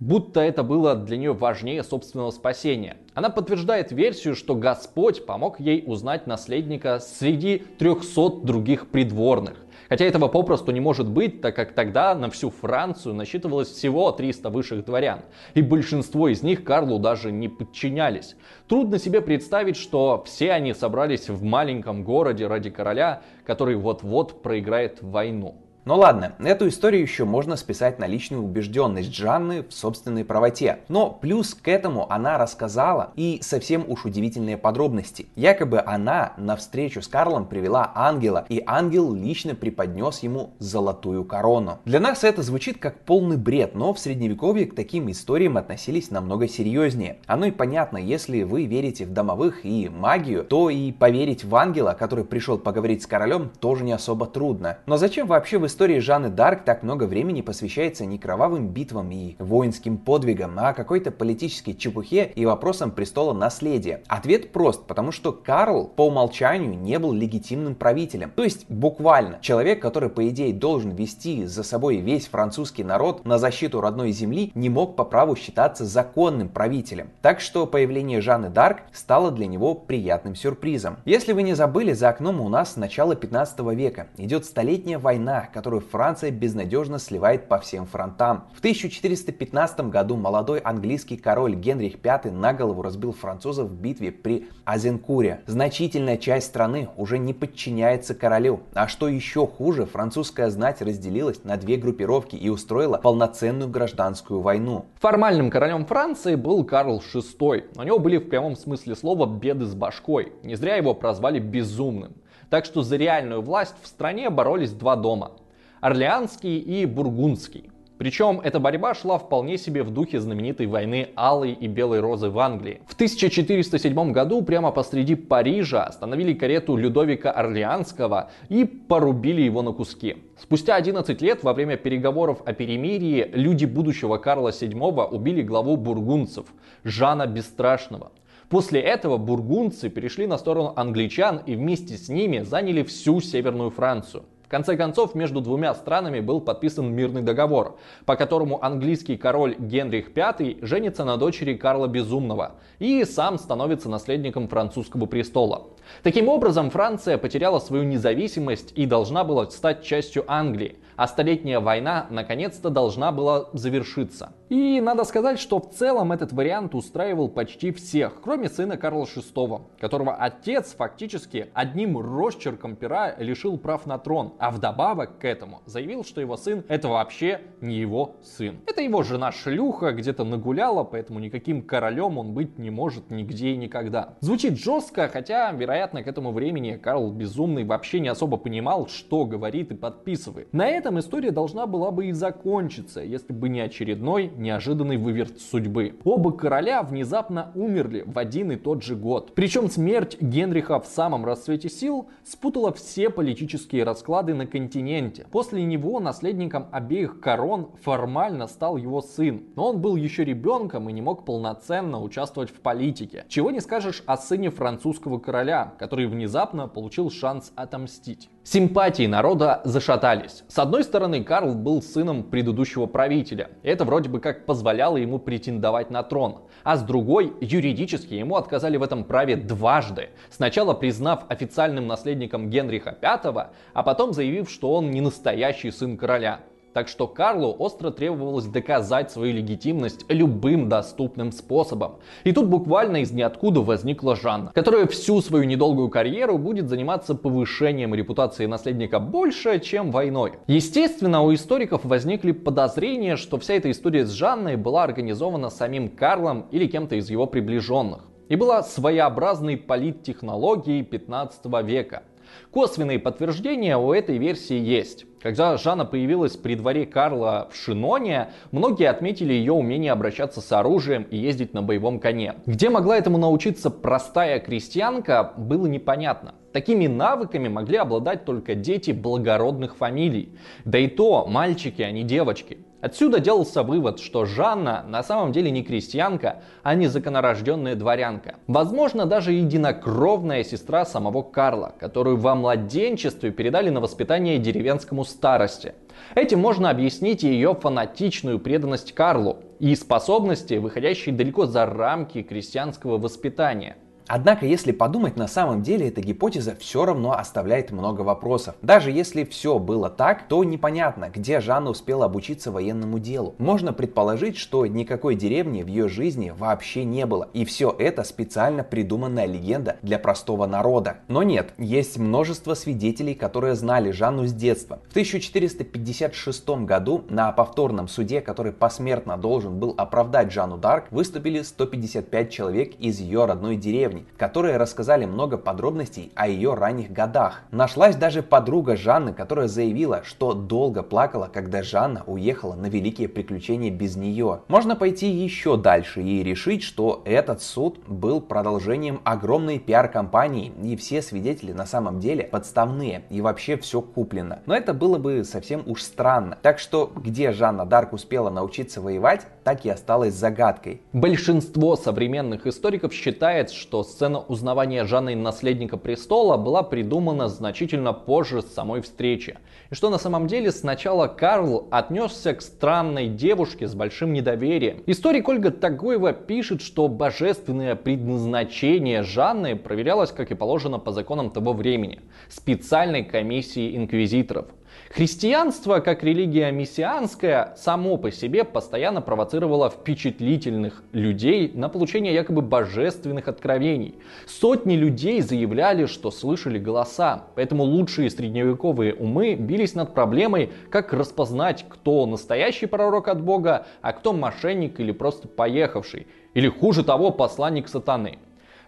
будто 0.00 0.40
это 0.40 0.62
было 0.62 0.94
для 0.94 1.16
нее 1.16 1.32
важнее 1.32 1.82
собственного 1.82 2.30
спасения. 2.30 2.96
Она 3.14 3.30
подтверждает 3.30 3.92
версию, 3.92 4.36
что 4.36 4.54
Господь 4.54 5.26
помог 5.26 5.58
ей 5.60 5.82
узнать 5.86 6.26
наследника 6.26 7.00
среди 7.00 7.58
300 7.78 8.42
других 8.42 8.88
придворных. 8.88 9.56
Хотя 9.88 10.04
этого 10.04 10.28
попросту 10.28 10.70
не 10.70 10.80
может 10.80 11.08
быть, 11.08 11.40
так 11.40 11.56
как 11.56 11.72
тогда 11.72 12.14
на 12.14 12.30
всю 12.30 12.50
Францию 12.50 13.14
насчитывалось 13.14 13.68
всего 13.68 14.12
300 14.12 14.50
высших 14.50 14.84
дворян, 14.84 15.20
и 15.54 15.62
большинство 15.62 16.28
из 16.28 16.42
них 16.42 16.62
Карлу 16.62 16.98
даже 16.98 17.32
не 17.32 17.48
подчинялись. 17.48 18.36
Трудно 18.68 18.98
себе 18.98 19.22
представить, 19.22 19.76
что 19.76 20.22
все 20.26 20.52
они 20.52 20.74
собрались 20.74 21.30
в 21.30 21.42
маленьком 21.42 22.04
городе 22.04 22.46
ради 22.46 22.68
короля, 22.68 23.22
который 23.46 23.76
вот-вот 23.76 24.42
проиграет 24.42 24.98
войну. 25.00 25.56
Ну 25.88 25.94
ладно, 25.94 26.34
эту 26.40 26.68
историю 26.68 27.00
еще 27.00 27.24
можно 27.24 27.56
списать 27.56 27.98
на 27.98 28.06
личную 28.06 28.42
убежденность 28.42 29.14
Жанны 29.14 29.62
в 29.62 29.72
собственной 29.72 30.22
правоте. 30.22 30.80
Но 30.88 31.08
плюс 31.08 31.54
к 31.54 31.66
этому 31.66 32.12
она 32.12 32.36
рассказала 32.36 33.12
и 33.16 33.38
совсем 33.40 33.86
уж 33.88 34.04
удивительные 34.04 34.58
подробности. 34.58 35.28
Якобы 35.34 35.80
она 35.80 36.34
на 36.36 36.56
встречу 36.56 37.00
с 37.00 37.08
Карлом 37.08 37.46
привела 37.46 37.90
ангела, 37.94 38.44
и 38.50 38.62
ангел 38.66 39.14
лично 39.14 39.54
преподнес 39.54 40.18
ему 40.18 40.50
золотую 40.58 41.24
корону. 41.24 41.78
Для 41.86 42.00
нас 42.00 42.22
это 42.22 42.42
звучит 42.42 42.76
как 42.76 43.04
полный 43.04 43.38
бред, 43.38 43.74
но 43.74 43.94
в 43.94 43.98
средневековье 43.98 44.66
к 44.66 44.74
таким 44.74 45.10
историям 45.10 45.56
относились 45.56 46.10
намного 46.10 46.48
серьезнее. 46.48 47.16
Оно 47.26 47.46
и 47.46 47.50
понятно, 47.50 47.96
если 47.96 48.42
вы 48.42 48.66
верите 48.66 49.06
в 49.06 49.14
домовых 49.14 49.64
и 49.64 49.88
магию, 49.88 50.44
то 50.44 50.68
и 50.68 50.92
поверить 50.92 51.44
в 51.44 51.56
ангела, 51.56 51.96
который 51.98 52.26
пришел 52.26 52.58
поговорить 52.58 53.04
с 53.04 53.06
королем, 53.06 53.50
тоже 53.58 53.84
не 53.84 53.92
особо 53.92 54.26
трудно. 54.26 54.76
Но 54.84 54.98
зачем 54.98 55.26
вообще 55.26 55.56
в 55.56 55.64
истории 55.78 56.00
Жанны 56.00 56.28
Дарк 56.28 56.64
так 56.64 56.82
много 56.82 57.04
времени 57.04 57.40
посвящается 57.40 58.04
не 58.04 58.18
кровавым 58.18 58.66
битвам 58.70 59.12
и 59.12 59.36
воинским 59.38 59.96
подвигам, 59.96 60.58
а 60.58 60.72
какой-то 60.72 61.12
политической 61.12 61.72
чепухе 61.72 62.32
и 62.34 62.44
вопросам 62.44 62.90
престола 62.90 63.32
наследия. 63.32 64.02
Ответ 64.08 64.50
прост, 64.50 64.88
потому 64.88 65.12
что 65.12 65.30
Карл 65.30 65.86
по 65.86 66.08
умолчанию 66.08 66.76
не 66.76 66.98
был 66.98 67.12
легитимным 67.12 67.76
правителем. 67.76 68.32
То 68.34 68.42
есть 68.42 68.68
буквально 68.68 69.38
человек, 69.40 69.80
который 69.80 70.08
по 70.10 70.28
идее 70.28 70.52
должен 70.52 70.90
вести 70.90 71.44
за 71.44 71.62
собой 71.62 71.98
весь 71.98 72.26
французский 72.26 72.82
народ 72.82 73.24
на 73.24 73.38
защиту 73.38 73.80
родной 73.80 74.10
земли, 74.10 74.50
не 74.56 74.70
мог 74.70 74.96
по 74.96 75.04
праву 75.04 75.36
считаться 75.36 75.84
законным 75.84 76.48
правителем. 76.48 77.10
Так 77.22 77.38
что 77.38 77.68
появление 77.68 78.20
Жанны 78.20 78.48
Дарк 78.48 78.78
стало 78.92 79.30
для 79.30 79.46
него 79.46 79.76
приятным 79.76 80.34
сюрпризом. 80.34 80.96
Если 81.04 81.32
вы 81.32 81.44
не 81.44 81.54
забыли, 81.54 81.92
за 81.92 82.08
окном 82.08 82.40
у 82.40 82.48
нас 82.48 82.74
начало 82.74 83.14
15 83.14 83.60
века. 83.76 84.08
Идет 84.16 84.44
столетняя 84.44 84.98
война, 84.98 85.48
которая 85.54 85.67
которую 85.68 85.86
Франция 85.86 86.30
безнадежно 86.30 86.98
сливает 86.98 87.46
по 87.46 87.58
всем 87.58 87.84
фронтам. 87.84 88.44
В 88.54 88.60
1415 88.60 89.80
году 89.90 90.16
молодой 90.16 90.60
английский 90.60 91.18
король 91.18 91.56
Генрих 91.56 91.96
V 92.02 92.30
на 92.30 92.54
голову 92.54 92.80
разбил 92.80 93.12
французов 93.12 93.68
в 93.68 93.74
битве 93.74 94.10
при 94.10 94.48
Азенкуре. 94.64 95.42
Значительная 95.44 96.16
часть 96.16 96.46
страны 96.46 96.88
уже 96.96 97.18
не 97.18 97.34
подчиняется 97.34 98.14
королю. 98.14 98.60
А 98.72 98.88
что 98.88 99.08
еще 99.08 99.46
хуже, 99.46 99.84
французская 99.84 100.48
знать 100.48 100.80
разделилась 100.80 101.44
на 101.44 101.58
две 101.58 101.76
группировки 101.76 102.34
и 102.34 102.48
устроила 102.48 102.96
полноценную 102.96 103.68
гражданскую 103.68 104.40
войну. 104.40 104.86
Формальным 104.98 105.50
королем 105.50 105.84
Франции 105.84 106.34
был 106.34 106.64
Карл 106.64 107.02
VI. 107.14 107.64
У 107.76 107.82
него 107.82 107.98
были 107.98 108.16
в 108.16 108.30
прямом 108.30 108.56
смысле 108.56 108.96
слова 108.96 109.26
беды 109.26 109.66
с 109.66 109.74
башкой. 109.74 110.32
Не 110.42 110.54
зря 110.54 110.76
его 110.76 110.94
прозвали 110.94 111.38
безумным. 111.38 112.14
Так 112.48 112.64
что 112.64 112.80
за 112.80 112.96
реальную 112.96 113.42
власть 113.42 113.74
в 113.82 113.86
стране 113.86 114.30
боролись 114.30 114.72
два 114.72 114.96
дома 114.96 115.32
Орлеанский 115.80 116.58
и 116.58 116.86
Бургундский. 116.86 117.70
Причем 117.98 118.40
эта 118.40 118.60
борьба 118.60 118.94
шла 118.94 119.18
вполне 119.18 119.58
себе 119.58 119.82
в 119.82 119.90
духе 119.90 120.20
знаменитой 120.20 120.66
войны 120.66 121.08
Алой 121.16 121.52
и 121.52 121.66
Белой 121.66 122.00
Розы 122.00 122.30
в 122.30 122.38
Англии. 122.38 122.80
В 122.86 122.94
1407 122.94 124.12
году 124.12 124.42
прямо 124.42 124.70
посреди 124.70 125.16
Парижа 125.16 125.84
остановили 125.84 126.32
карету 126.32 126.76
Людовика 126.76 127.32
Орлеанского 127.32 128.30
и 128.48 128.64
порубили 128.64 129.42
его 129.42 129.62
на 129.62 129.72
куски. 129.72 130.16
Спустя 130.36 130.76
11 130.76 131.20
лет 131.22 131.42
во 131.42 131.52
время 131.52 131.76
переговоров 131.76 132.42
о 132.44 132.52
перемирии 132.52 133.28
люди 133.32 133.64
будущего 133.64 134.16
Карла 134.18 134.50
VII 134.50 135.08
убили 135.08 135.42
главу 135.42 135.76
бургунцев 135.76 136.46
Жана 136.84 137.26
Бесстрашного. 137.26 138.12
После 138.48 138.80
этого 138.80 139.16
бургунцы 139.16 139.90
перешли 139.90 140.26
на 140.26 140.38
сторону 140.38 140.72
англичан 140.76 141.42
и 141.44 141.54
вместе 141.56 141.96
с 141.96 142.08
ними 142.08 142.40
заняли 142.40 142.82
всю 142.82 143.20
Северную 143.20 143.70
Францию. 143.70 144.24
В 144.48 144.50
конце 144.50 144.78
концов, 144.78 145.14
между 145.14 145.42
двумя 145.42 145.74
странами 145.74 146.20
был 146.20 146.40
подписан 146.40 146.90
мирный 146.90 147.20
договор, 147.20 147.76
по 148.06 148.16
которому 148.16 148.64
английский 148.64 149.18
король 149.18 149.54
Генрих 149.58 150.16
V 150.16 150.56
женится 150.62 151.04
на 151.04 151.18
дочери 151.18 151.52
Карла 151.52 151.86
Безумного 151.86 152.52
и 152.78 153.04
сам 153.04 153.38
становится 153.38 153.90
наследником 153.90 154.48
французского 154.48 155.04
престола. 155.04 155.66
Таким 156.02 156.28
образом, 156.28 156.70
Франция 156.70 157.18
потеряла 157.18 157.58
свою 157.58 157.82
независимость 157.84 158.72
и 158.74 158.86
должна 158.86 159.22
была 159.22 159.50
стать 159.50 159.82
частью 159.82 160.24
Англии, 160.26 160.78
а 160.96 161.06
Столетняя 161.08 161.60
война 161.60 162.06
наконец-то 162.08 162.70
должна 162.70 163.12
была 163.12 163.48
завершиться. 163.52 164.32
И 164.48 164.80
надо 164.80 165.04
сказать, 165.04 165.38
что 165.38 165.60
в 165.60 165.70
целом 165.70 166.10
этот 166.12 166.32
вариант 166.32 166.74
устраивал 166.74 167.28
почти 167.28 167.70
всех, 167.70 168.14
кроме 168.22 168.48
сына 168.48 168.76
Карла 168.78 169.04
VI, 169.04 169.60
которого 169.78 170.14
отец 170.14 170.74
фактически 170.74 171.50
одним 171.52 171.98
росчерком 171.98 172.76
пера 172.76 173.14
лишил 173.18 173.58
прав 173.58 173.84
на 173.84 173.98
трон, 173.98 174.32
а 174.38 174.50
вдобавок 174.50 175.18
к 175.18 175.24
этому 175.24 175.62
заявил, 175.66 176.04
что 176.04 176.20
его 176.20 176.36
сын 176.36 176.64
это 176.68 176.88
вообще 176.88 177.40
не 177.60 177.76
его 177.76 178.16
сын. 178.22 178.56
Это 178.66 178.82
его 178.82 179.02
жена 179.02 179.30
шлюха 179.30 179.92
где-то 179.92 180.24
нагуляла, 180.24 180.84
поэтому 180.84 181.20
никаким 181.20 181.62
королем 181.62 182.18
он 182.18 182.32
быть 182.32 182.58
не 182.58 182.70
может 182.70 183.10
нигде 183.10 183.50
и 183.50 183.56
никогда. 183.56 184.16
Звучит 184.20 184.58
жестко, 184.58 185.08
хотя, 185.08 185.52
вероятно, 185.52 186.02
к 186.02 186.08
этому 186.08 186.32
времени 186.32 186.76
Карл 186.82 187.12
Безумный 187.12 187.64
вообще 187.64 188.00
не 188.00 188.08
особо 188.08 188.36
понимал, 188.36 188.88
что 188.88 189.24
говорит 189.24 189.70
и 189.70 189.74
подписывает. 189.74 190.52
На 190.52 190.66
это 190.66 190.88
этом 190.88 190.98
история 191.00 191.32
должна 191.32 191.66
была 191.66 191.90
бы 191.90 192.06
и 192.06 192.12
закончиться, 192.12 193.02
если 193.02 193.34
бы 193.34 193.50
не 193.50 193.60
очередной 193.60 194.32
неожиданный 194.34 194.96
выверт 194.96 195.38
судьбы. 195.38 195.96
Оба 196.02 196.32
короля 196.32 196.82
внезапно 196.82 197.52
умерли 197.54 198.04
в 198.06 198.18
один 198.18 198.52
и 198.52 198.56
тот 198.56 198.82
же 198.82 198.96
год. 198.96 199.34
Причем 199.34 199.68
смерть 199.68 200.16
Генриха 200.18 200.80
в 200.80 200.86
самом 200.86 201.26
расцвете 201.26 201.68
сил 201.68 202.08
спутала 202.24 202.72
все 202.72 203.10
политические 203.10 203.84
расклады 203.84 204.27
на 204.32 204.46
континенте. 204.46 205.26
После 205.30 205.64
него 205.64 206.00
наследником 206.00 206.66
обеих 206.72 207.20
корон 207.20 207.70
формально 207.82 208.46
стал 208.46 208.76
его 208.76 209.00
сын, 209.00 209.42
но 209.56 209.68
он 209.68 209.80
был 209.80 209.96
еще 209.96 210.24
ребенком 210.24 210.88
и 210.88 210.92
не 210.92 211.02
мог 211.02 211.24
полноценно 211.24 212.02
участвовать 212.02 212.50
в 212.50 212.60
политике. 212.60 213.24
Чего 213.28 213.50
не 213.50 213.60
скажешь 213.60 214.02
о 214.06 214.16
сыне 214.16 214.50
французского 214.50 215.18
короля, 215.18 215.74
который 215.78 216.06
внезапно 216.06 216.68
получил 216.68 217.10
шанс 217.10 217.52
отомстить. 217.56 218.30
Симпатии 218.50 219.06
народа 219.06 219.60
зашатались. 219.64 220.42
С 220.48 220.58
одной 220.58 220.82
стороны, 220.82 221.22
Карл 221.22 221.54
был 221.54 221.82
сыном 221.82 222.22
предыдущего 222.22 222.86
правителя. 222.86 223.50
Это 223.62 223.84
вроде 223.84 224.08
бы 224.08 224.20
как 224.20 224.46
позволяло 224.46 224.96
ему 224.96 225.18
претендовать 225.18 225.90
на 225.90 226.02
трон. 226.02 226.38
А 226.64 226.78
с 226.78 226.82
другой, 226.82 227.34
юридически 227.42 228.14
ему 228.14 228.36
отказали 228.36 228.78
в 228.78 228.82
этом 228.82 229.04
праве 229.04 229.36
дважды. 229.36 230.08
Сначала 230.30 230.72
признав 230.72 231.26
официальным 231.28 231.86
наследником 231.86 232.48
Генриха 232.48 232.96
V, 233.02 233.50
а 233.74 233.82
потом 233.82 234.14
заявив, 234.14 234.48
что 234.48 234.72
он 234.72 234.92
не 234.92 235.02
настоящий 235.02 235.70
сын 235.70 235.98
короля. 235.98 236.40
Так 236.72 236.88
что 236.88 237.06
Карлу 237.06 237.54
остро 237.58 237.90
требовалось 237.90 238.44
доказать 238.44 239.10
свою 239.10 239.34
легитимность 239.34 240.04
любым 240.08 240.68
доступным 240.68 241.32
способом. 241.32 241.96
И 242.24 242.32
тут 242.32 242.46
буквально 242.46 242.98
из 242.98 243.10
ниоткуда 243.10 243.60
возникла 243.60 244.16
Жанна, 244.16 244.52
которая 244.54 244.86
всю 244.86 245.20
свою 245.20 245.44
недолгую 245.44 245.88
карьеру 245.88 246.38
будет 246.38 246.68
заниматься 246.68 247.14
повышением 247.14 247.94
репутации 247.94 248.46
наследника 248.46 249.00
больше, 249.00 249.60
чем 249.60 249.90
войной. 249.90 250.34
Естественно, 250.46 251.22
у 251.22 251.32
историков 251.34 251.84
возникли 251.84 252.32
подозрения, 252.32 253.16
что 253.16 253.38
вся 253.38 253.54
эта 253.54 253.70
история 253.70 254.04
с 254.04 254.10
Жанной 254.10 254.56
была 254.56 254.84
организована 254.84 255.50
самим 255.50 255.88
Карлом 255.88 256.46
или 256.50 256.66
кем-то 256.66 256.96
из 256.96 257.10
его 257.10 257.26
приближенных 257.26 258.08
и 258.28 258.36
была 258.36 258.62
своеобразной 258.62 259.56
политтехнологией 259.56 260.84
15 260.84 261.44
века. 261.64 262.02
Косвенные 262.50 262.98
подтверждения 262.98 263.76
у 263.76 263.92
этой 263.92 264.18
версии 264.18 264.58
есть. 264.58 265.06
Когда 265.20 265.56
Жанна 265.56 265.84
появилась 265.84 266.36
при 266.36 266.54
дворе 266.54 266.86
Карла 266.86 267.48
в 267.52 267.56
Шиноне, 267.56 268.30
многие 268.52 268.88
отметили 268.88 269.32
ее 269.32 269.52
умение 269.52 269.92
обращаться 269.92 270.40
с 270.40 270.52
оружием 270.52 271.02
и 271.02 271.16
ездить 271.16 271.54
на 271.54 271.62
боевом 271.62 271.98
коне. 271.98 272.34
Где 272.46 272.70
могла 272.70 272.96
этому 272.96 273.18
научиться 273.18 273.70
простая 273.70 274.38
крестьянка, 274.38 275.32
было 275.36 275.66
непонятно. 275.66 276.34
Такими 276.52 276.86
навыками 276.86 277.48
могли 277.48 277.76
обладать 277.76 278.24
только 278.24 278.54
дети 278.54 278.92
благородных 278.92 279.76
фамилий. 279.76 280.36
Да 280.64 280.78
и 280.78 280.88
то 280.88 281.26
мальчики, 281.26 281.82
а 281.82 281.90
не 281.90 282.04
девочки. 282.04 282.58
Отсюда 282.80 283.18
делался 283.18 283.64
вывод, 283.64 283.98
что 283.98 284.24
Жанна 284.24 284.84
на 284.86 285.02
самом 285.02 285.32
деле 285.32 285.50
не 285.50 285.64
крестьянка, 285.64 286.42
а 286.62 286.76
не 286.76 286.86
законорожденная 286.86 287.74
дворянка. 287.74 288.36
Возможно, 288.46 289.04
даже 289.04 289.32
единокровная 289.32 290.44
сестра 290.44 290.84
самого 290.84 291.22
Карла, 291.22 291.74
которую 291.80 292.18
во 292.18 292.36
младенчестве 292.36 293.32
передали 293.32 293.70
на 293.70 293.80
воспитание 293.80 294.38
деревенскому 294.38 295.04
старости. 295.04 295.74
Этим 296.14 296.38
можно 296.38 296.70
объяснить 296.70 297.24
ее 297.24 297.56
фанатичную 297.60 298.38
преданность 298.38 298.92
Карлу 298.92 299.38
и 299.58 299.74
способности, 299.74 300.54
выходящие 300.54 301.16
далеко 301.16 301.46
за 301.46 301.66
рамки 301.66 302.22
крестьянского 302.22 302.96
воспитания– 302.98 303.76
Однако, 304.08 304.46
если 304.46 304.72
подумать, 304.72 305.16
на 305.16 305.28
самом 305.28 305.62
деле 305.62 305.88
эта 305.88 306.00
гипотеза 306.00 306.56
все 306.58 306.86
равно 306.86 307.12
оставляет 307.12 307.70
много 307.70 308.00
вопросов. 308.00 308.54
Даже 308.62 308.90
если 308.90 309.24
все 309.24 309.58
было 309.58 309.90
так, 309.90 310.28
то 310.28 310.42
непонятно, 310.44 311.10
где 311.14 311.40
Жанна 311.40 311.70
успела 311.70 312.06
обучиться 312.06 312.50
военному 312.50 312.98
делу. 312.98 313.34
Можно 313.36 313.74
предположить, 313.74 314.38
что 314.38 314.66
никакой 314.66 315.14
деревни 315.14 315.62
в 315.62 315.66
ее 315.66 315.88
жизни 315.88 316.32
вообще 316.36 316.84
не 316.84 317.04
было. 317.04 317.28
И 317.34 317.44
все 317.44 317.74
это 317.78 318.02
специально 318.02 318.64
придуманная 318.64 319.26
легенда 319.26 319.76
для 319.82 319.98
простого 319.98 320.46
народа. 320.46 320.98
Но 321.08 321.22
нет, 321.22 321.52
есть 321.58 321.98
множество 321.98 322.54
свидетелей, 322.54 323.14
которые 323.14 323.56
знали 323.56 323.90
Жанну 323.90 324.26
с 324.26 324.32
детства. 324.32 324.80
В 324.88 324.90
1456 324.92 326.48
году 326.64 327.04
на 327.10 327.30
повторном 327.32 327.88
суде, 327.88 328.22
который 328.22 328.52
посмертно 328.52 329.18
должен 329.18 329.58
был 329.58 329.74
оправдать 329.76 330.32
Жанну 330.32 330.56
Дарк, 330.56 330.86
выступили 330.90 331.42
155 331.42 332.30
человек 332.30 332.74
из 332.78 333.00
ее 333.00 333.26
родной 333.26 333.56
деревни 333.56 333.97
исследований, 333.98 334.06
которые 334.16 334.56
рассказали 334.56 335.04
много 335.04 335.38
подробностей 335.38 336.12
о 336.14 336.28
ее 336.28 336.54
ранних 336.54 336.92
годах. 336.92 337.42
Нашлась 337.50 337.96
даже 337.96 338.22
подруга 338.22 338.76
Жанны, 338.76 339.12
которая 339.12 339.48
заявила, 339.48 340.02
что 340.04 340.34
долго 340.34 340.82
плакала, 340.82 341.30
когда 341.32 341.62
Жанна 341.62 342.02
уехала 342.06 342.54
на 342.54 342.66
великие 342.66 343.08
приключения 343.08 343.70
без 343.70 343.96
нее. 343.96 344.40
Можно 344.48 344.76
пойти 344.76 345.08
еще 345.08 345.56
дальше 345.56 346.02
и 346.02 346.22
решить, 346.22 346.62
что 346.62 347.02
этот 347.04 347.42
суд 347.42 347.78
был 347.86 348.20
продолжением 348.20 349.00
огромной 349.04 349.58
пиар-компании, 349.58 350.52
и 350.62 350.76
все 350.76 351.02
свидетели 351.02 351.52
на 351.52 351.66
самом 351.66 352.00
деле 352.00 352.24
подставные, 352.24 353.04
и 353.10 353.20
вообще 353.20 353.56
все 353.56 353.80
куплено. 353.80 354.40
Но 354.46 354.54
это 354.54 354.74
было 354.74 354.98
бы 354.98 355.24
совсем 355.24 355.62
уж 355.66 355.82
странно. 355.82 356.38
Так 356.42 356.58
что, 356.58 356.90
где 356.96 357.32
Жанна 357.32 357.64
Дарк 357.64 357.92
успела 357.92 358.30
научиться 358.30 358.80
воевать, 358.80 359.26
так 359.44 359.64
и 359.64 359.70
осталось 359.70 360.14
загадкой. 360.14 360.82
Большинство 360.92 361.76
современных 361.76 362.46
историков 362.46 362.92
считает, 362.92 363.50
что 363.50 363.82
сцена 363.88 364.20
узнавания 364.20 364.84
Жанны 364.84 365.16
наследника 365.16 365.76
престола 365.76 366.36
была 366.36 366.62
придумана 366.62 367.28
значительно 367.28 367.92
позже 367.92 368.42
самой 368.42 368.82
встречи. 368.82 369.38
И 369.70 369.74
что 369.74 369.90
на 369.90 369.98
самом 369.98 370.26
деле 370.26 370.52
сначала 370.52 371.08
Карл 371.08 371.66
отнесся 371.70 372.34
к 372.34 372.42
странной 372.42 373.08
девушке 373.08 373.66
с 373.66 373.74
большим 373.74 374.12
недоверием. 374.12 374.82
Историк 374.86 375.28
Ольга 375.28 375.50
Тагоева 375.50 376.12
пишет, 376.12 376.62
что 376.62 376.88
божественное 376.88 377.74
предназначение 377.74 379.02
Жанны 379.02 379.56
проверялось, 379.56 380.12
как 380.12 380.30
и 380.30 380.34
положено 380.34 380.78
по 380.78 380.92
законам 380.92 381.30
того 381.30 381.52
времени, 381.52 382.00
специальной 382.28 383.04
комиссией 383.04 383.76
инквизиторов. 383.76 384.46
Христианство, 384.90 385.80
как 385.80 386.02
религия 386.02 386.50
мессианская, 386.50 387.54
само 387.58 387.98
по 387.98 388.10
себе 388.10 388.42
постоянно 388.42 389.02
провоцировало 389.02 389.68
впечатлительных 389.68 390.82
людей 390.92 391.52
на 391.52 391.68
получение 391.68 392.14
якобы 392.14 392.40
божественных 392.40 393.28
откровений. 393.28 393.96
Сотни 394.26 394.76
людей 394.76 395.20
заявляли, 395.20 395.84
что 395.84 396.10
слышали 396.10 396.58
голоса, 396.58 397.24
поэтому 397.34 397.64
лучшие 397.64 398.08
средневековые 398.08 398.94
умы 398.94 399.34
бились 399.34 399.74
над 399.74 399.92
проблемой, 399.92 400.50
как 400.70 400.94
распознать, 400.94 401.66
кто 401.68 402.06
настоящий 402.06 402.66
пророк 402.66 403.08
от 403.08 403.22
Бога, 403.22 403.66
а 403.82 403.92
кто 403.92 404.14
мошенник 404.14 404.80
или 404.80 404.92
просто 404.92 405.28
поехавший, 405.28 406.06
или 406.32 406.48
хуже 406.48 406.82
того, 406.82 407.10
посланник 407.10 407.68
сатаны. 407.68 408.18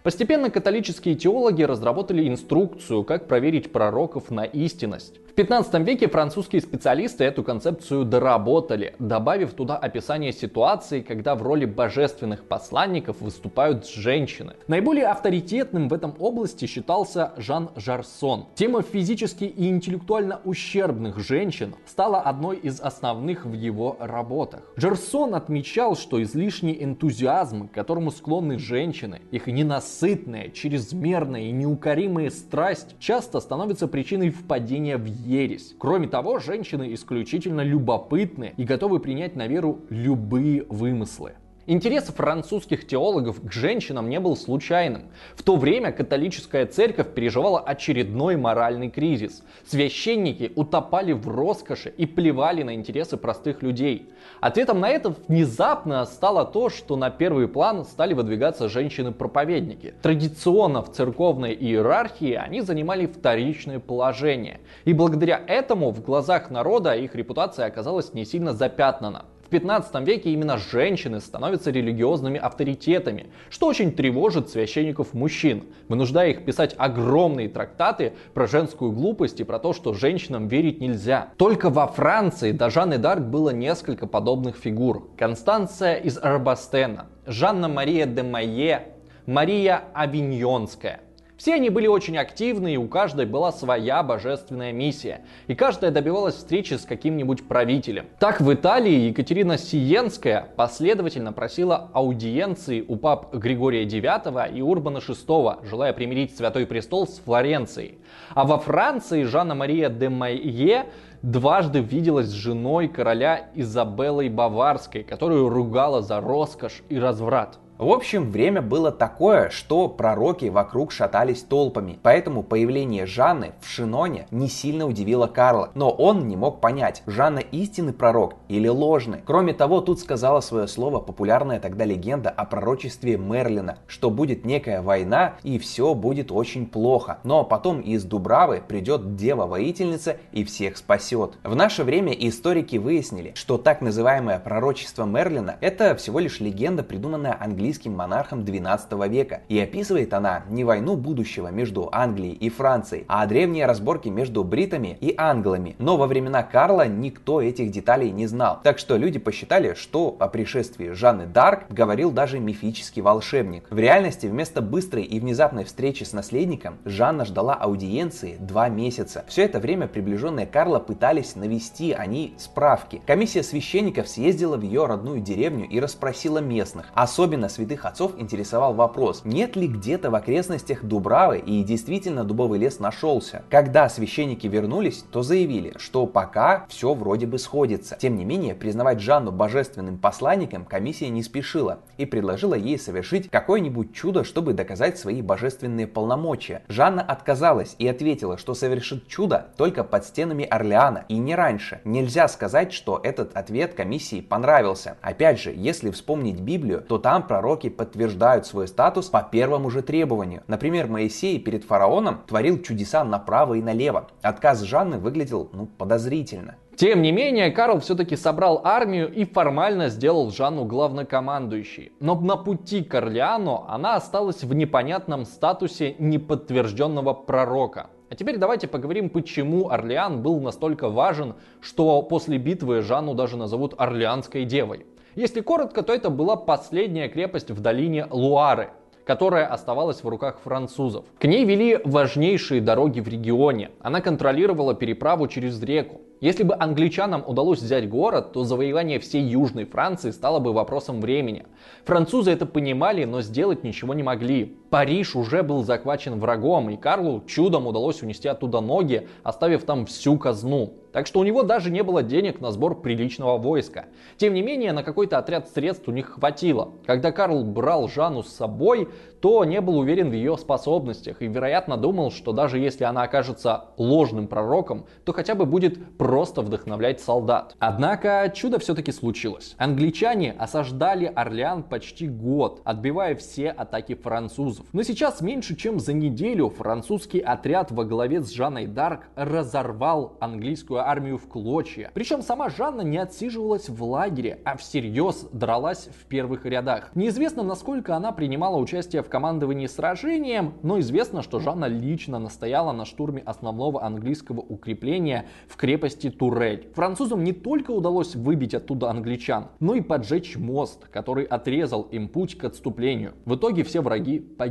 Постепенно 0.03 0.49
католические 0.49 1.13
теологи 1.13 1.61
разработали 1.61 2.27
инструкцию, 2.27 3.03
как 3.03 3.27
проверить 3.27 3.71
пророков 3.71 4.31
на 4.31 4.45
истинность. 4.45 5.19
В 5.31 5.33
15 5.33 5.73
веке 5.87 6.09
французские 6.09 6.61
специалисты 6.61 7.23
эту 7.23 7.41
концепцию 7.41 8.03
доработали, 8.03 8.95
добавив 8.99 9.53
туда 9.53 9.77
описание 9.77 10.33
ситуации, 10.33 10.99
когда 10.99 11.35
в 11.35 11.41
роли 11.41 11.63
божественных 11.63 12.43
посланников 12.43 13.21
выступают 13.21 13.87
женщины. 13.87 14.55
Наиболее 14.67 15.05
авторитетным 15.05 15.87
в 15.87 15.93
этом 15.93 16.15
области 16.19 16.65
считался 16.65 17.31
Жан 17.37 17.69
Жарсон. 17.77 18.47
Тема 18.55 18.81
физически 18.81 19.45
и 19.45 19.69
интеллектуально 19.69 20.41
ущербных 20.43 21.17
женщин 21.19 21.75
стала 21.85 22.19
одной 22.19 22.57
из 22.57 22.81
основных 22.81 23.45
в 23.45 23.53
его 23.53 23.95
работах. 24.01 24.63
Жарсон 24.75 25.33
отмечал, 25.33 25.95
что 25.95 26.21
излишний 26.21 26.83
энтузиазм, 26.83 27.69
к 27.69 27.71
которому 27.71 28.11
склонны 28.11 28.59
женщины, 28.59 29.21
их 29.31 29.47
ненасытная, 29.47 30.49
чрезмерная 30.49 31.43
и 31.43 31.51
неукоримая 31.51 32.31
страсть 32.31 32.99
часто 32.99 33.39
становится 33.39 33.87
причиной 33.87 34.29
впадения 34.29 34.97
в 34.97 35.20
ересь. 35.25 35.75
Кроме 35.77 36.07
того, 36.07 36.39
женщины 36.39 36.93
исключительно 36.93 37.61
любопытны 37.61 38.53
и 38.57 38.63
готовы 38.63 38.99
принять 38.99 39.35
на 39.35 39.47
веру 39.47 39.81
любые 39.89 40.63
вымыслы. 40.63 41.33
Интерес 41.67 42.05
французских 42.05 42.87
теологов 42.87 43.39
к 43.39 43.51
женщинам 43.51 44.09
не 44.09 44.19
был 44.19 44.35
случайным. 44.35 45.03
В 45.35 45.43
то 45.43 45.57
время 45.57 45.91
католическая 45.91 46.65
церковь 46.65 47.13
переживала 47.13 47.59
очередной 47.59 48.35
моральный 48.35 48.89
кризис. 48.89 49.43
Священники 49.67 50.51
утопали 50.55 51.11
в 51.11 51.27
роскоши 51.27 51.93
и 51.95 52.07
плевали 52.07 52.63
на 52.63 52.73
интересы 52.73 53.15
простых 53.15 53.61
людей. 53.61 54.09
Ответом 54.39 54.79
на 54.79 54.89
это 54.89 55.13
внезапно 55.27 56.03
стало 56.05 56.45
то, 56.45 56.69
что 56.71 56.95
на 56.95 57.11
первый 57.11 57.47
план 57.47 57.85
стали 57.85 58.15
выдвигаться 58.15 58.67
женщины-проповедники. 58.67 59.93
Традиционно 60.01 60.81
в 60.81 60.91
церковной 60.91 61.53
иерархии 61.53 62.33
они 62.33 62.61
занимали 62.61 63.05
вторичное 63.05 63.77
положение. 63.77 64.61
И 64.85 64.93
благодаря 64.93 65.39
этому 65.45 65.91
в 65.91 66.01
глазах 66.01 66.49
народа 66.49 66.95
их 66.95 67.13
репутация 67.13 67.67
оказалась 67.67 68.15
не 68.15 68.25
сильно 68.25 68.53
запятнана. 68.53 69.25
15 69.51 70.07
веке 70.07 70.31
именно 70.31 70.57
женщины 70.57 71.19
становятся 71.19 71.71
религиозными 71.71 72.39
авторитетами, 72.39 73.27
что 73.49 73.67
очень 73.67 73.91
тревожит 73.91 74.49
священников 74.49 75.13
мужчин, 75.13 75.65
вынуждая 75.89 76.31
их 76.31 76.45
писать 76.45 76.73
огромные 76.77 77.49
трактаты 77.49 78.13
про 78.33 78.47
женскую 78.47 78.93
глупость 78.93 79.41
и 79.41 79.43
про 79.43 79.59
то, 79.59 79.73
что 79.73 79.93
женщинам 79.93 80.47
верить 80.47 80.79
нельзя. 80.79 81.27
Только 81.37 81.69
во 81.69 81.85
Франции 81.85 82.53
до 82.53 82.69
Жанны 82.69 82.97
Дарк 82.97 83.23
было 83.23 83.49
несколько 83.49 84.07
подобных 84.07 84.55
фигур. 84.55 85.09
Констанция 85.17 85.95
из 85.95 86.17
Арбастена, 86.17 87.07
Жанна 87.25 87.67
Мария 87.67 88.05
де 88.05 88.23
Майе, 88.23 88.87
Мария 89.25 89.83
Авиньонская– 89.93 91.01
все 91.41 91.55
они 91.55 91.71
были 91.71 91.87
очень 91.87 92.19
активны, 92.19 92.75
и 92.75 92.77
у 92.77 92.87
каждой 92.87 93.25
была 93.25 93.51
своя 93.51 94.03
божественная 94.03 94.71
миссия. 94.71 95.21
И 95.47 95.55
каждая 95.55 95.89
добивалась 95.89 96.35
встречи 96.35 96.75
с 96.75 96.85
каким-нибудь 96.85 97.47
правителем. 97.47 98.05
Так 98.19 98.41
в 98.41 98.53
Италии 98.53 99.07
Екатерина 99.07 99.57
Сиенская 99.57 100.49
последовательно 100.55 101.33
просила 101.33 101.89
аудиенции 101.93 102.85
у 102.87 102.95
пап 102.95 103.33
Григория 103.33 103.85
IX 103.85 104.53
и 104.53 104.61
Урбана 104.61 104.99
VI, 104.99 105.65
желая 105.65 105.93
примирить 105.93 106.37
Святой 106.37 106.67
Престол 106.67 107.07
с 107.07 107.17
Флоренцией. 107.17 107.97
А 108.35 108.45
во 108.45 108.59
Франции 108.59 109.23
Жанна 109.23 109.55
Мария 109.55 109.89
де 109.89 110.09
Майе 110.09 110.89
дважды 111.23 111.79
виделась 111.79 112.27
с 112.27 112.33
женой 112.33 112.87
короля 112.87 113.49
Изабеллой 113.55 114.29
Баварской, 114.29 115.01
которую 115.01 115.49
ругала 115.49 116.03
за 116.03 116.21
роскошь 116.21 116.83
и 116.89 116.99
разврат. 116.99 117.57
В 117.81 117.89
общем, 117.89 118.29
время 118.29 118.61
было 118.61 118.91
такое, 118.91 119.49
что 119.49 119.87
пророки 119.87 120.45
вокруг 120.45 120.91
шатались 120.91 121.41
толпами, 121.41 121.97
поэтому 122.03 122.43
появление 122.43 123.07
Жанны 123.07 123.53
в 123.59 123.67
Шиноне 123.67 124.27
не 124.29 124.49
сильно 124.49 124.85
удивило 124.85 125.25
Карла, 125.25 125.71
но 125.73 125.89
он 125.89 126.27
не 126.27 126.35
мог 126.35 126.61
понять, 126.61 127.01
Жанна 127.07 127.39
истинный 127.39 127.93
пророк 127.93 128.35
или 128.49 128.67
ложный. 128.67 129.21
Кроме 129.25 129.53
того, 129.53 129.81
тут 129.81 129.99
сказала 129.99 130.41
свое 130.41 130.67
слово 130.67 130.99
популярная 130.99 131.59
тогда 131.59 131.83
легенда 131.83 132.29
о 132.29 132.45
пророчестве 132.45 133.17
Мерлина, 133.17 133.79
что 133.87 134.11
будет 134.11 134.45
некая 134.45 134.83
война 134.83 135.37
и 135.41 135.57
все 135.57 135.95
будет 135.95 136.31
очень 136.31 136.67
плохо, 136.67 137.17
но 137.23 137.43
потом 137.43 137.81
из 137.81 138.03
Дубравы 138.03 138.61
придет 138.67 139.15
дева-воительница 139.15 140.17
и 140.31 140.43
всех 140.43 140.77
спасет. 140.77 141.39
В 141.43 141.55
наше 141.55 141.83
время 141.83 142.11
историки 142.11 142.75
выяснили, 142.75 143.31
что 143.33 143.57
так 143.57 143.81
называемое 143.81 144.37
пророчество 144.37 145.05
Мерлина 145.05 145.55
это 145.61 145.95
всего 145.95 146.19
лишь 146.19 146.39
легенда, 146.39 146.83
придуманная 146.83 147.35
английским 147.39 147.70
английским 147.71 147.93
монархом 147.93 148.43
12 148.43 148.91
века. 149.09 149.41
И 149.47 149.57
описывает 149.57 150.13
она 150.13 150.43
не 150.49 150.65
войну 150.65 150.97
будущего 150.97 151.47
между 151.47 151.87
Англией 151.93 152.33
и 152.33 152.49
Францией, 152.49 153.05
а 153.07 153.25
древние 153.25 153.65
разборки 153.65 154.09
между 154.09 154.43
бритами 154.43 154.97
и 154.99 155.13
англами. 155.17 155.75
Но 155.79 155.95
во 155.95 156.07
времена 156.07 156.43
Карла 156.43 156.85
никто 156.87 157.41
этих 157.41 157.71
деталей 157.71 158.11
не 158.11 158.27
знал. 158.27 158.59
Так 158.61 158.77
что 158.77 158.97
люди 158.97 159.19
посчитали, 159.19 159.73
что 159.73 160.17
о 160.19 160.27
пришествии 160.27 160.89
Жанны 160.89 161.27
Дарк 161.27 161.69
говорил 161.69 162.11
даже 162.11 162.39
мифический 162.39 163.01
волшебник. 163.01 163.67
В 163.69 163.79
реальности 163.79 164.27
вместо 164.27 164.61
быстрой 164.61 165.03
и 165.03 165.19
внезапной 165.21 165.63
встречи 165.63 166.03
с 166.03 166.11
наследником 166.11 166.77
Жанна 166.83 167.23
ждала 167.23 167.53
аудиенции 167.53 168.35
два 168.37 168.67
месяца. 168.67 169.23
Все 169.29 169.43
это 169.45 169.59
время 169.59 169.87
приближенные 169.87 170.45
Карла 170.45 170.79
пытались 170.79 171.37
навести 171.37 171.93
они 171.93 172.33
справки. 172.37 173.01
Комиссия 173.07 173.43
священников 173.43 174.09
съездила 174.09 174.57
в 174.57 174.61
ее 174.61 174.87
родную 174.87 175.21
деревню 175.21 175.69
и 175.69 175.79
расспросила 175.79 176.39
местных, 176.39 176.87
особенно 176.93 177.47
святых 177.61 177.85
отцов 177.85 178.13
интересовал 178.17 178.73
вопрос, 178.73 179.21
нет 179.23 179.55
ли 179.55 179.67
где-то 179.67 180.09
в 180.09 180.15
окрестностях 180.15 180.83
Дубравы 180.83 181.37
и 181.37 181.63
действительно 181.63 182.23
дубовый 182.23 182.59
лес 182.59 182.79
нашелся. 182.79 183.43
Когда 183.51 183.87
священники 183.87 184.47
вернулись, 184.47 185.05
то 185.11 185.21
заявили, 185.21 185.73
что 185.77 186.07
пока 186.07 186.65
все 186.69 186.95
вроде 186.95 187.27
бы 187.27 187.37
сходится. 187.37 187.97
Тем 188.01 188.15
не 188.15 188.25
менее, 188.25 188.55
признавать 188.55 188.99
Жанну 188.99 189.31
божественным 189.31 189.99
посланником 189.99 190.65
комиссия 190.65 191.09
не 191.09 191.21
спешила 191.21 191.81
и 191.97 192.05
предложила 192.05 192.55
ей 192.55 192.79
совершить 192.79 193.29
какое-нибудь 193.29 193.93
чудо, 193.93 194.23
чтобы 194.23 194.53
доказать 194.53 194.97
свои 194.97 195.21
божественные 195.21 195.85
полномочия. 195.85 196.63
Жанна 196.67 197.03
отказалась 197.03 197.75
и 197.77 197.87
ответила, 197.87 198.39
что 198.39 198.55
совершит 198.55 199.07
чудо 199.07 199.49
только 199.55 199.83
под 199.83 200.03
стенами 200.05 200.45
Орлеана 200.45 201.05
и 201.09 201.17
не 201.19 201.35
раньше. 201.35 201.81
Нельзя 201.83 202.27
сказать, 202.27 202.73
что 202.73 202.99
этот 203.03 203.37
ответ 203.37 203.75
комиссии 203.75 204.21
понравился. 204.21 204.97
Опять 205.01 205.39
же, 205.39 205.53
если 205.55 205.91
вспомнить 205.91 206.39
Библию, 206.39 206.81
то 206.81 206.97
там 206.97 207.27
пророк 207.27 207.50
пророки 207.51 207.69
подтверждают 207.69 208.45
свой 208.45 208.67
статус 208.67 209.09
по 209.09 209.21
первому 209.21 209.69
же 209.69 209.81
требованию. 209.81 210.43
Например, 210.47 210.87
Моисей 210.87 211.37
перед 211.37 211.65
фараоном 211.65 212.21
творил 212.25 212.61
чудеса 212.61 213.03
направо 213.03 213.55
и 213.55 213.61
налево. 213.61 214.07
Отказ 214.21 214.61
Жанны 214.61 214.99
выглядел 214.99 215.49
ну, 215.51 215.67
подозрительно. 215.77 216.55
Тем 216.77 217.01
не 217.01 217.11
менее, 217.11 217.51
Карл 217.51 217.79
все-таки 217.81 218.15
собрал 218.15 218.61
армию 218.63 219.11
и 219.11 219.25
формально 219.25 219.89
сделал 219.89 220.31
Жанну 220.31 220.63
главнокомандующей. 220.63 221.91
Но 221.99 222.15
на 222.15 222.37
пути 222.37 222.83
к 222.83 222.95
Орлеану 222.95 223.65
она 223.67 223.95
осталась 223.95 224.43
в 224.43 224.53
непонятном 224.53 225.25
статусе 225.25 225.95
неподтвержденного 225.99 227.13
пророка. 227.13 227.89
А 228.09 228.15
теперь 228.15 228.37
давайте 228.37 228.67
поговорим, 228.67 229.09
почему 229.09 229.69
Орлеан 229.69 230.21
был 230.21 230.39
настолько 230.39 230.89
важен, 230.89 231.33
что 231.59 232.01
после 232.01 232.37
битвы 232.37 232.81
Жанну 232.81 233.13
даже 233.13 233.35
назовут 233.35 233.73
Орлеанской 233.77 234.45
девой. 234.45 234.85
Если 235.15 235.41
коротко, 235.41 235.83
то 235.83 235.93
это 235.93 236.09
была 236.09 236.37
последняя 236.37 237.09
крепость 237.09 237.51
в 237.51 237.59
долине 237.59 238.07
Луары, 238.09 238.69
которая 239.03 239.45
оставалась 239.45 240.03
в 240.03 240.07
руках 240.07 240.39
французов. 240.41 241.03
К 241.19 241.25
ней 241.25 241.43
вели 241.43 241.79
важнейшие 241.83 242.61
дороги 242.61 243.01
в 243.01 243.09
регионе. 243.09 243.71
Она 243.81 243.99
контролировала 243.99 244.73
переправу 244.73 245.27
через 245.27 245.61
реку. 245.61 245.99
Если 246.21 246.43
бы 246.43 246.55
англичанам 246.57 247.23
удалось 247.27 247.59
взять 247.59 247.89
город, 247.89 248.31
то 248.31 248.45
завоевание 248.45 248.99
всей 248.99 249.23
Южной 249.23 249.65
Франции 249.65 250.11
стало 250.11 250.39
бы 250.39 250.53
вопросом 250.53 251.01
времени. 251.01 251.45
Французы 251.83 252.31
это 252.31 252.45
понимали, 252.45 253.03
но 253.03 253.21
сделать 253.21 253.63
ничего 253.63 253.93
не 253.93 254.03
могли. 254.03 254.60
Париж 254.71 255.17
уже 255.17 255.43
был 255.43 255.65
захвачен 255.65 256.17
врагом, 256.17 256.69
и 256.69 256.77
Карлу 256.77 257.21
чудом 257.27 257.67
удалось 257.67 258.01
унести 258.01 258.29
оттуда 258.29 258.61
ноги, 258.61 259.05
оставив 259.21 259.65
там 259.65 259.85
всю 259.85 260.17
казну. 260.17 260.75
Так 260.93 261.07
что 261.07 261.19
у 261.19 261.23
него 261.23 261.43
даже 261.43 261.71
не 261.71 261.83
было 261.83 262.03
денег 262.03 262.41
на 262.41 262.51
сбор 262.51 262.81
приличного 262.81 263.37
войска. 263.37 263.85
Тем 264.17 264.33
не 264.33 264.41
менее, 264.41 264.73
на 264.73 264.83
какой-то 264.83 265.17
отряд 265.17 265.49
средств 265.49 265.87
у 265.87 265.91
них 265.91 266.11
хватило. 266.11 266.73
Когда 266.85 267.11
Карл 267.11 267.43
брал 267.43 267.87
Жанну 267.87 268.23
с 268.23 268.29
собой, 268.29 268.89
то 269.21 269.45
не 269.45 269.61
был 269.61 269.77
уверен 269.77 270.09
в 270.09 270.13
ее 270.13 270.37
способностях 270.37 271.21
и, 271.21 271.27
вероятно, 271.27 271.77
думал, 271.77 272.11
что 272.11 272.33
даже 272.33 272.59
если 272.59 272.83
она 272.83 273.03
окажется 273.03 273.65
ложным 273.77 274.27
пророком, 274.27 274.85
то 275.05 275.13
хотя 275.13 275.35
бы 275.35 275.45
будет 275.45 275.97
просто 275.97 276.41
вдохновлять 276.41 276.99
солдат. 276.99 277.55
Однако 277.59 278.31
чудо 278.33 278.59
все-таки 278.59 278.91
случилось. 278.91 279.55
Англичане 279.57 280.33
осаждали 280.37 281.05
Орлеан 281.05 281.63
почти 281.63 282.07
год, 282.07 282.61
отбивая 282.65 283.15
все 283.15 283.49
атаки 283.49 283.95
французов. 283.95 284.60
Французов. 284.61 284.73
Но 284.73 284.83
сейчас 284.83 285.21
меньше 285.21 285.55
чем 285.55 285.79
за 285.79 285.93
неделю 285.93 286.49
французский 286.49 287.19
отряд 287.19 287.71
во 287.71 287.85
главе 287.85 288.21
с 288.21 288.31
Жанной 288.31 288.67
Дарк 288.67 289.07
разорвал 289.15 290.17
английскую 290.19 290.79
армию 290.81 291.17
в 291.17 291.27
клочья. 291.27 291.91
Причем 291.93 292.21
сама 292.21 292.49
Жанна 292.49 292.81
не 292.81 292.97
отсиживалась 292.97 293.69
в 293.69 293.83
лагере, 293.83 294.39
а 294.45 294.57
всерьез 294.57 295.27
дралась 295.31 295.89
в 296.01 296.05
первых 296.05 296.45
рядах. 296.45 296.91
Неизвестно, 296.95 297.43
насколько 297.43 297.95
она 297.95 298.11
принимала 298.11 298.57
участие 298.57 299.03
в 299.03 299.09
командовании 299.09 299.67
сражением, 299.67 300.53
но 300.63 300.79
известно, 300.79 301.21
что 301.21 301.39
Жанна 301.39 301.65
лично 301.65 302.19
настояла 302.19 302.71
на 302.71 302.85
штурме 302.85 303.21
основного 303.25 303.83
английского 303.83 304.39
укрепления 304.39 305.25
в 305.47 305.57
крепости 305.57 306.09
Турель. 306.09 306.69
Французам 306.75 307.23
не 307.23 307.33
только 307.33 307.71
удалось 307.71 308.15
выбить 308.15 308.53
оттуда 308.53 308.89
англичан, 308.89 309.47
но 309.59 309.75
и 309.75 309.81
поджечь 309.81 310.37
мост, 310.37 310.87
который 310.89 311.25
отрезал 311.25 311.83
им 311.83 312.07
путь 312.07 312.37
к 312.37 312.43
отступлению. 312.43 313.13
В 313.25 313.35
итоге 313.35 313.63
все 313.63 313.81
враги 313.81 314.19
погибли. 314.19 314.50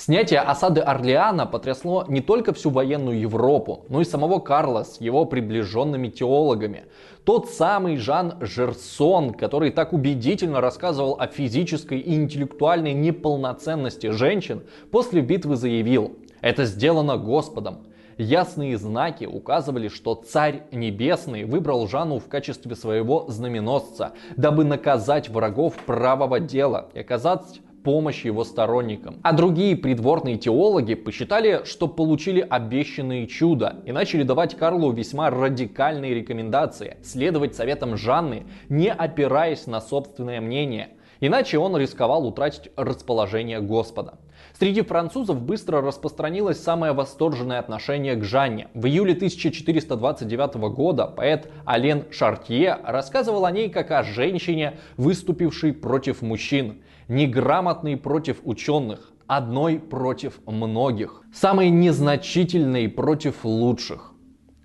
Снятие 0.00 0.40
осады 0.40 0.80
Орлеана 0.80 1.44
потрясло 1.44 2.06
не 2.08 2.22
только 2.22 2.54
всю 2.54 2.70
военную 2.70 3.20
Европу, 3.20 3.84
но 3.90 4.00
и 4.00 4.04
самого 4.04 4.38
Карла 4.38 4.84
с 4.84 4.98
его 4.98 5.26
приближенными 5.26 6.08
теологами. 6.08 6.84
Тот 7.24 7.50
самый 7.50 7.98
Жан 7.98 8.38
Жерсон, 8.40 9.34
который 9.34 9.70
так 9.70 9.92
убедительно 9.92 10.62
рассказывал 10.62 11.16
о 11.20 11.26
физической 11.26 11.98
и 11.98 12.14
интеллектуальной 12.14 12.94
неполноценности 12.94 14.10
женщин, 14.10 14.62
после 14.90 15.20
битвы 15.20 15.56
заявил, 15.56 16.16
это 16.40 16.64
сделано 16.64 17.18
Господом. 17.18 17.80
Ясные 18.16 18.78
знаки 18.78 19.26
указывали, 19.26 19.88
что 19.88 20.14
Царь 20.14 20.62
Небесный 20.72 21.44
выбрал 21.44 21.86
Жанну 21.88 22.18
в 22.18 22.28
качестве 22.28 22.74
своего 22.74 23.26
знаменосца, 23.28 24.12
дабы 24.36 24.64
наказать 24.64 25.28
врагов 25.28 25.74
правого 25.84 26.40
дела 26.40 26.88
и 26.94 27.00
оказать 27.00 27.60
помощь 27.82 28.24
его 28.24 28.44
сторонникам. 28.44 29.18
А 29.22 29.32
другие 29.32 29.76
придворные 29.76 30.36
теологи 30.36 30.94
посчитали, 30.94 31.62
что 31.64 31.88
получили 31.88 32.46
обещанные 32.48 33.26
чудо 33.26 33.76
и 33.84 33.92
начали 33.92 34.22
давать 34.22 34.56
Карлу 34.56 34.92
весьма 34.92 35.30
радикальные 35.30 36.14
рекомендации, 36.14 36.96
следовать 37.02 37.54
советам 37.54 37.96
Жанны, 37.96 38.44
не 38.68 38.92
опираясь 38.92 39.66
на 39.66 39.80
собственное 39.80 40.40
мнение. 40.40 40.90
Иначе 41.20 41.58
он 41.58 41.76
рисковал 41.76 42.26
утратить 42.26 42.70
расположение 42.76 43.60
Господа. 43.60 44.18
Среди 44.60 44.82
французов 44.82 45.40
быстро 45.40 45.80
распространилось 45.80 46.62
самое 46.62 46.92
восторженное 46.92 47.60
отношение 47.60 48.14
к 48.14 48.24
Жанне. 48.24 48.68
В 48.74 48.84
июле 48.84 49.14
1429 49.14 50.54
года 50.74 51.06
поэт 51.06 51.50
Ален 51.66 52.04
Шартье 52.10 52.78
рассказывал 52.84 53.46
о 53.46 53.50
ней 53.50 53.70
как 53.70 53.90
о 53.90 54.02
женщине, 54.02 54.74
выступившей 54.98 55.72
против 55.72 56.20
мужчин, 56.20 56.82
неграмотной 57.08 57.96
против 57.96 58.40
ученых, 58.44 59.12
одной 59.26 59.78
против 59.78 60.38
многих, 60.44 61.22
самой 61.32 61.70
незначительной 61.70 62.90
против 62.90 63.46
лучших. 63.46 64.09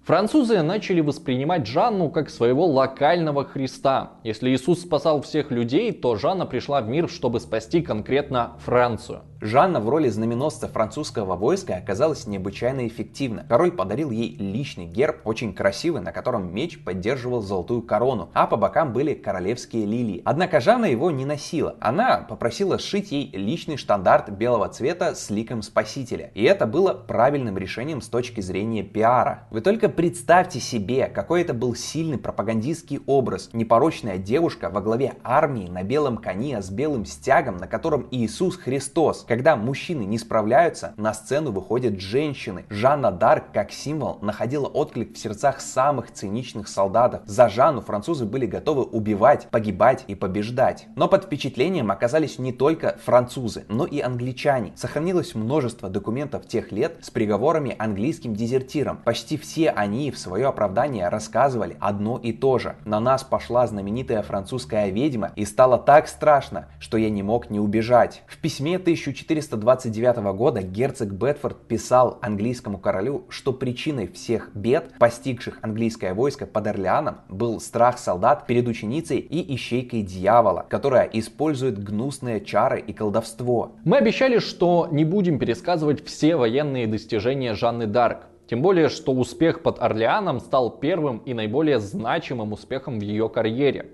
Французы 0.05 0.61
начали 0.61 1.01
воспринимать 1.01 1.65
Жанну 1.65 2.11
как 2.11 2.29
своего 2.29 2.67
локального 2.67 3.43
Христа. 3.43 4.11
Если 4.23 4.51
Иисус 4.51 4.81
спасал 4.81 5.23
всех 5.23 5.49
людей, 5.49 5.91
то 5.91 6.15
Жанна 6.15 6.45
пришла 6.45 6.81
в 6.81 6.87
мир, 6.87 7.09
чтобы 7.09 7.39
спасти 7.39 7.81
конкретно 7.81 8.51
Францию. 8.59 9.23
Жанна 9.41 9.79
в 9.79 9.89
роли 9.89 10.09
знаменосца 10.09 10.67
французского 10.67 11.35
войска 11.35 11.75
оказалась 11.75 12.25
необычайно 12.25 12.87
эффективна. 12.87 13.45
Король 13.49 13.71
подарил 13.71 14.09
ей 14.09 14.35
личный 14.37 14.85
герб, 14.85 15.17
очень 15.25 15.53
красивый, 15.53 16.01
на 16.01 16.11
котором 16.11 16.53
меч 16.53 16.83
поддерживал 16.83 17.41
золотую 17.41 17.81
корону, 17.81 18.29
а 18.33 18.47
по 18.47 18.57
бокам 18.57 18.93
были 18.93 19.13
королевские 19.13 19.85
лилии. 19.85 20.21
Однако 20.23 20.61
Жанна 20.61 20.85
его 20.85 21.11
не 21.11 21.25
носила. 21.25 21.75
Она 21.79 22.25
попросила 22.29 22.79
сшить 22.79 23.11
ей 23.11 23.29
личный 23.33 23.77
штандарт 23.77 24.29
белого 24.29 24.69
цвета 24.69 25.15
с 25.15 25.29
ликом 25.29 25.61
спасителя. 25.61 26.31
И 26.33 26.43
это 26.43 26.65
было 26.65 26.93
правильным 26.93 27.57
решением 27.57 28.01
с 28.01 28.07
точки 28.07 28.41
зрения 28.41 28.83
пиара. 28.83 29.47
Вы 29.51 29.61
только 29.61 29.89
представьте 29.95 30.59
себе, 30.59 31.07
какой 31.07 31.41
это 31.41 31.53
был 31.53 31.73
сильный 31.73 32.17
пропагандистский 32.17 32.99
образ. 33.05 33.49
Непорочная 33.53 34.17
девушка 34.17 34.69
во 34.69 34.81
главе 34.81 35.13
армии 35.23 35.69
на 35.69 35.83
белом 35.83 36.17
коне 36.17 36.61
с 36.61 36.69
белым 36.69 37.05
стягом, 37.05 37.57
на 37.57 37.67
котором 37.67 38.07
Иисус 38.11 38.57
Христос. 38.57 39.23
Когда 39.27 39.55
мужчины 39.55 40.03
не 40.03 40.17
справляются, 40.17 40.93
на 40.97 41.13
сцену 41.13 41.51
выходят 41.51 41.99
женщины. 41.99 42.65
Жанна 42.69 43.11
Дарк 43.11 43.45
как 43.53 43.71
символ 43.71 44.19
находила 44.21 44.67
отклик 44.67 45.15
в 45.15 45.17
сердцах 45.17 45.61
самых 45.61 46.11
циничных 46.11 46.67
солдатов. 46.67 47.21
За 47.25 47.47
Жанну 47.47 47.81
французы 47.81 48.25
были 48.25 48.45
готовы 48.45 48.83
убивать, 48.83 49.47
погибать 49.49 50.03
и 50.07 50.15
побеждать. 50.15 50.87
Но 50.95 51.07
под 51.07 51.25
впечатлением 51.25 51.91
оказались 51.91 52.37
не 52.39 52.51
только 52.51 52.97
французы, 53.03 53.65
но 53.69 53.85
и 53.85 54.01
англичане. 54.01 54.73
Сохранилось 54.75 55.35
множество 55.35 55.89
документов 55.89 56.47
тех 56.47 56.71
лет 56.71 56.97
с 57.01 57.09
приговорами 57.09 57.75
английским 57.77 58.35
дезертирам. 58.35 58.97
Почти 58.97 59.37
все 59.37 59.69
они 59.69 59.84
в 60.11 60.17
свое 60.17 60.47
оправдание 60.47 61.09
рассказывали 61.09 61.77
одно 61.79 62.17
и 62.17 62.33
то 62.33 62.59
же. 62.59 62.75
На 62.85 62.99
нас 62.99 63.23
пошла 63.23 63.67
знаменитая 63.67 64.21
французская 64.21 64.89
ведьма 64.89 65.31
и 65.35 65.45
стало 65.45 65.77
так 65.77 66.07
страшно, 66.07 66.67
что 66.79 66.97
я 66.97 67.09
не 67.09 67.23
мог 67.23 67.49
не 67.49 67.59
убежать. 67.59 68.23
В 68.27 68.37
письме 68.37 68.77
1429 68.77 70.17
года 70.35 70.61
герцог 70.61 71.11
Бетфорд 71.11 71.67
писал 71.67 72.19
английскому 72.21 72.77
королю, 72.77 73.25
что 73.29 73.53
причиной 73.53 74.07
всех 74.07 74.51
бед, 74.55 74.97
постигших 74.99 75.59
английское 75.61 76.13
войско 76.13 76.45
под 76.45 76.67
Орлеаном, 76.67 77.17
был 77.29 77.59
страх 77.59 77.97
солдат 77.97 78.47
перед 78.47 78.67
ученицей 78.67 79.17
и 79.17 79.55
ищейкой 79.55 80.01
дьявола, 80.01 80.65
которая 80.69 81.09
использует 81.13 81.83
гнусные 81.83 82.41
чары 82.41 82.79
и 82.79 82.93
колдовство. 82.93 83.73
Мы 83.83 83.97
обещали, 83.97 84.39
что 84.39 84.87
не 84.91 85.05
будем 85.05 85.39
пересказывать 85.39 86.05
все 86.05 86.35
военные 86.35 86.87
достижения 86.87 87.53
Жанны 87.53 87.87
Дарк. 87.87 88.27
Тем 88.47 88.61
более, 88.61 88.89
что 88.89 89.11
успех 89.11 89.61
под 89.63 89.81
Орлеаном 89.81 90.39
стал 90.39 90.69
первым 90.69 91.17
и 91.19 91.33
наиболее 91.33 91.79
значимым 91.79 92.53
успехом 92.53 92.99
в 92.99 93.01
ее 93.01 93.27
карьере. 93.29 93.91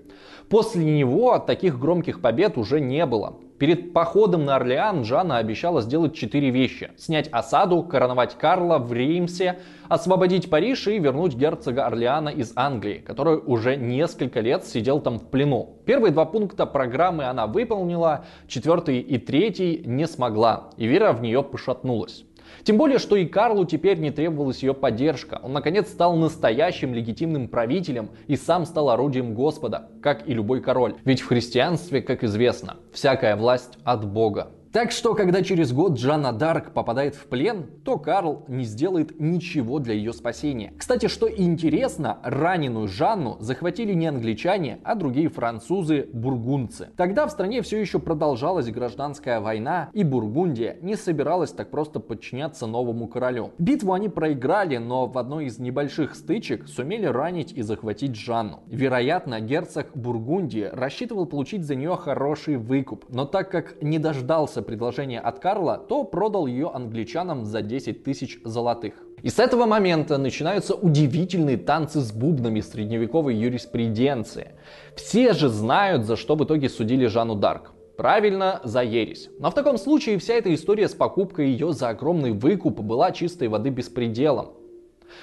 После 0.48 0.84
него 0.84 1.38
таких 1.38 1.78
громких 1.78 2.20
побед 2.20 2.58
уже 2.58 2.80
не 2.80 3.06
было. 3.06 3.38
Перед 3.58 3.92
походом 3.92 4.44
на 4.44 4.56
Орлеан 4.56 5.04
Жанна 5.04 5.38
обещала 5.38 5.82
сделать 5.82 6.14
четыре 6.14 6.50
вещи. 6.50 6.90
Снять 6.96 7.28
осаду, 7.28 7.84
короновать 7.84 8.36
Карла 8.36 8.78
в 8.78 8.92
Реймсе, 8.92 9.60
освободить 9.88 10.50
Париж 10.50 10.88
и 10.88 10.98
вернуть 10.98 11.36
герцога 11.36 11.86
Орлеана 11.86 12.28
из 12.28 12.52
Англии, 12.56 12.98
который 13.06 13.38
уже 13.38 13.76
несколько 13.76 14.40
лет 14.40 14.64
сидел 14.64 15.00
там 15.00 15.20
в 15.20 15.28
плену. 15.28 15.76
Первые 15.86 16.12
два 16.12 16.24
пункта 16.24 16.66
программы 16.66 17.24
она 17.24 17.46
выполнила, 17.46 18.24
четвертый 18.48 18.98
и 18.98 19.16
третий 19.16 19.82
не 19.86 20.08
смогла, 20.08 20.70
и 20.76 20.86
вера 20.86 21.12
в 21.12 21.22
нее 21.22 21.44
пошатнулась. 21.44 22.24
Тем 22.64 22.76
более, 22.76 22.98
что 22.98 23.16
и 23.16 23.26
Карлу 23.26 23.64
теперь 23.64 23.98
не 23.98 24.10
требовалась 24.10 24.62
ее 24.62 24.72
поддержка. 24.72 25.40
Он 25.42 25.52
наконец 25.52 25.88
стал 25.88 26.16
настоящим 26.16 26.94
легитимным 26.94 27.48
правителем 27.48 28.10
и 28.28 28.36
сам 28.36 28.66
стал 28.66 28.90
орудием 28.90 29.34
Господа, 29.34 29.90
как 30.00 30.28
и 30.28 30.34
любой 30.34 30.60
король. 30.60 30.94
Ведь 31.04 31.20
в 31.20 31.26
христианстве, 31.26 32.02
как 32.02 32.22
известно, 32.22 32.76
всякая 32.92 33.34
власть 33.36 33.78
от 33.84 34.06
Бога. 34.06 34.52
Так 34.72 34.90
что, 34.90 35.14
когда 35.14 35.42
через 35.42 35.70
год 35.70 35.98
Жанна 35.98 36.32
Дарк 36.32 36.72
попадает 36.72 37.14
в 37.14 37.26
плен, 37.26 37.66
то 37.84 37.98
Карл 37.98 38.46
не 38.48 38.64
сделает 38.64 39.20
ничего 39.20 39.80
для 39.80 39.92
ее 39.92 40.14
спасения. 40.14 40.72
Кстати, 40.78 41.08
что 41.08 41.30
интересно, 41.30 42.20
раненую 42.22 42.88
Жанну 42.88 43.36
захватили 43.38 43.92
не 43.92 44.06
англичане, 44.06 44.78
а 44.82 44.94
другие 44.94 45.28
французы-бургундцы. 45.28 46.88
Тогда 46.96 47.26
в 47.26 47.30
стране 47.30 47.60
все 47.60 47.78
еще 47.78 47.98
продолжалась 47.98 48.70
гражданская 48.70 49.40
война, 49.40 49.90
и 49.92 50.04
Бургундия 50.04 50.78
не 50.80 50.96
собиралась 50.96 51.50
так 51.50 51.70
просто 51.70 52.00
подчиняться 52.00 52.66
новому 52.66 53.08
королю. 53.08 53.50
Битву 53.58 53.92
они 53.92 54.08
проиграли, 54.08 54.78
но 54.78 55.06
в 55.06 55.18
одной 55.18 55.46
из 55.46 55.58
небольших 55.58 56.14
стычек 56.14 56.66
сумели 56.66 57.04
ранить 57.04 57.52
и 57.52 57.60
захватить 57.60 58.16
Жанну. 58.16 58.60
Вероятно, 58.68 59.38
герцог 59.40 59.88
Бургундии 59.94 60.70
рассчитывал 60.72 61.26
получить 61.26 61.64
за 61.64 61.74
нее 61.74 61.94
хороший 61.96 62.56
выкуп, 62.56 63.04
но 63.10 63.26
так 63.26 63.50
как 63.50 63.82
не 63.82 63.98
дождался 63.98 64.61
предложение 64.62 65.20
от 65.20 65.38
Карла, 65.38 65.76
то 65.76 66.04
продал 66.04 66.46
ее 66.46 66.70
англичанам 66.72 67.44
за 67.44 67.62
10 67.62 68.04
тысяч 68.04 68.40
золотых. 68.44 68.94
И 69.22 69.28
с 69.28 69.38
этого 69.38 69.66
момента 69.66 70.18
начинаются 70.18 70.74
удивительные 70.74 71.56
танцы 71.56 72.00
с 72.00 72.12
бубнами 72.12 72.60
средневековой 72.60 73.36
юриспруденции. 73.36 74.52
Все 74.96 75.32
же 75.32 75.48
знают, 75.48 76.04
за 76.04 76.16
что 76.16 76.34
в 76.34 76.44
итоге 76.44 76.68
судили 76.68 77.06
Жанну 77.06 77.36
Дарк. 77.36 77.72
Правильно, 77.96 78.60
за 78.64 78.82
ересь. 78.82 79.28
Но 79.38 79.50
в 79.50 79.54
таком 79.54 79.78
случае 79.78 80.18
вся 80.18 80.34
эта 80.34 80.52
история 80.52 80.88
с 80.88 80.94
покупкой 80.94 81.50
ее 81.50 81.72
за 81.72 81.90
огромный 81.90 82.32
выкуп 82.32 82.80
была 82.80 83.12
чистой 83.12 83.48
воды 83.48 83.70
беспределом. 83.70 84.54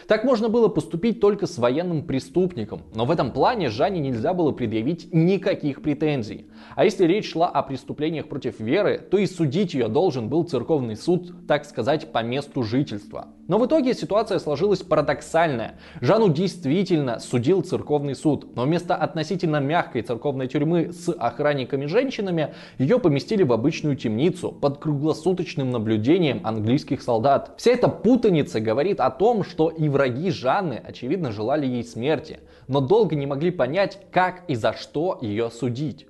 Так 0.08 0.24
можно 0.24 0.50
было 0.50 0.68
поступить 0.68 1.20
только 1.20 1.48
с 1.48 1.58
военным 1.58 2.04
преступником, 2.04 2.82
но 2.94 3.06
в 3.06 3.12
этом 3.12 3.32
плане 3.32 3.70
Жанне 3.70 4.00
нельзя 4.00 4.34
было 4.34 4.52
предъявить 4.52 5.14
никаких 5.14 5.82
претензий. 5.82 6.48
А 6.76 6.86
если 6.86 7.06
речь 7.06 7.32
шла 7.32 7.48
о 7.48 7.64
преступлениях 7.64 8.28
против 8.28 8.60
веры, 8.60 9.00
то 9.00 9.18
и 9.18 9.26
судить 9.26 9.74
ее 9.74 9.88
должен 9.88 10.30
был 10.30 10.44
церковный 10.44 10.96
суд, 10.96 11.48
так 11.48 11.66
сказать, 11.66 12.12
по 12.12 12.24
месту 12.24 12.64
жительства. 12.64 13.28
Но 13.48 13.58
в 13.58 13.66
итоге 13.66 13.96
ситуация 13.96 14.38
сложилась 14.38 14.84
парадоксальная. 14.84 15.80
Жанну 16.02 16.30
действительно 16.30 17.20
судил 17.20 17.62
церковный 17.62 18.16
суд, 18.16 18.56
но 18.56 18.64
вместо 18.64 18.96
относительно 18.96 19.58
мягкой 19.58 20.04
церковной 20.04 20.48
тюрьмы 20.48 20.92
с 20.94 21.12
охранниками-женщинами 21.12 22.54
ее 22.78 23.00
поместили 23.00 23.42
в 23.42 23.52
обычную 23.52 23.96
темницу 23.96 24.52
под 24.52 24.78
круглосуточным 24.78 25.72
наблюдением 25.72 26.42
английских 26.44 27.02
солдат. 27.02 27.54
Вся 27.58 27.72
эта 27.72 27.88
путаница 27.88 28.60
говорит 28.60 29.00
о 29.00 29.10
том, 29.10 29.44
что 29.44 29.74
и 29.80 29.88
враги 29.88 30.30
Жанны, 30.30 30.82
очевидно, 30.86 31.32
желали 31.32 31.66
ей 31.66 31.86
смерти, 31.86 32.42
но 32.68 32.82
долго 32.82 33.16
не 33.16 33.26
могли 33.26 33.50
понять, 33.50 33.98
как 34.12 34.44
и 34.50 34.56
за 34.56 34.74
что 34.74 35.18
ее 35.22 35.50
судить. 35.50 36.06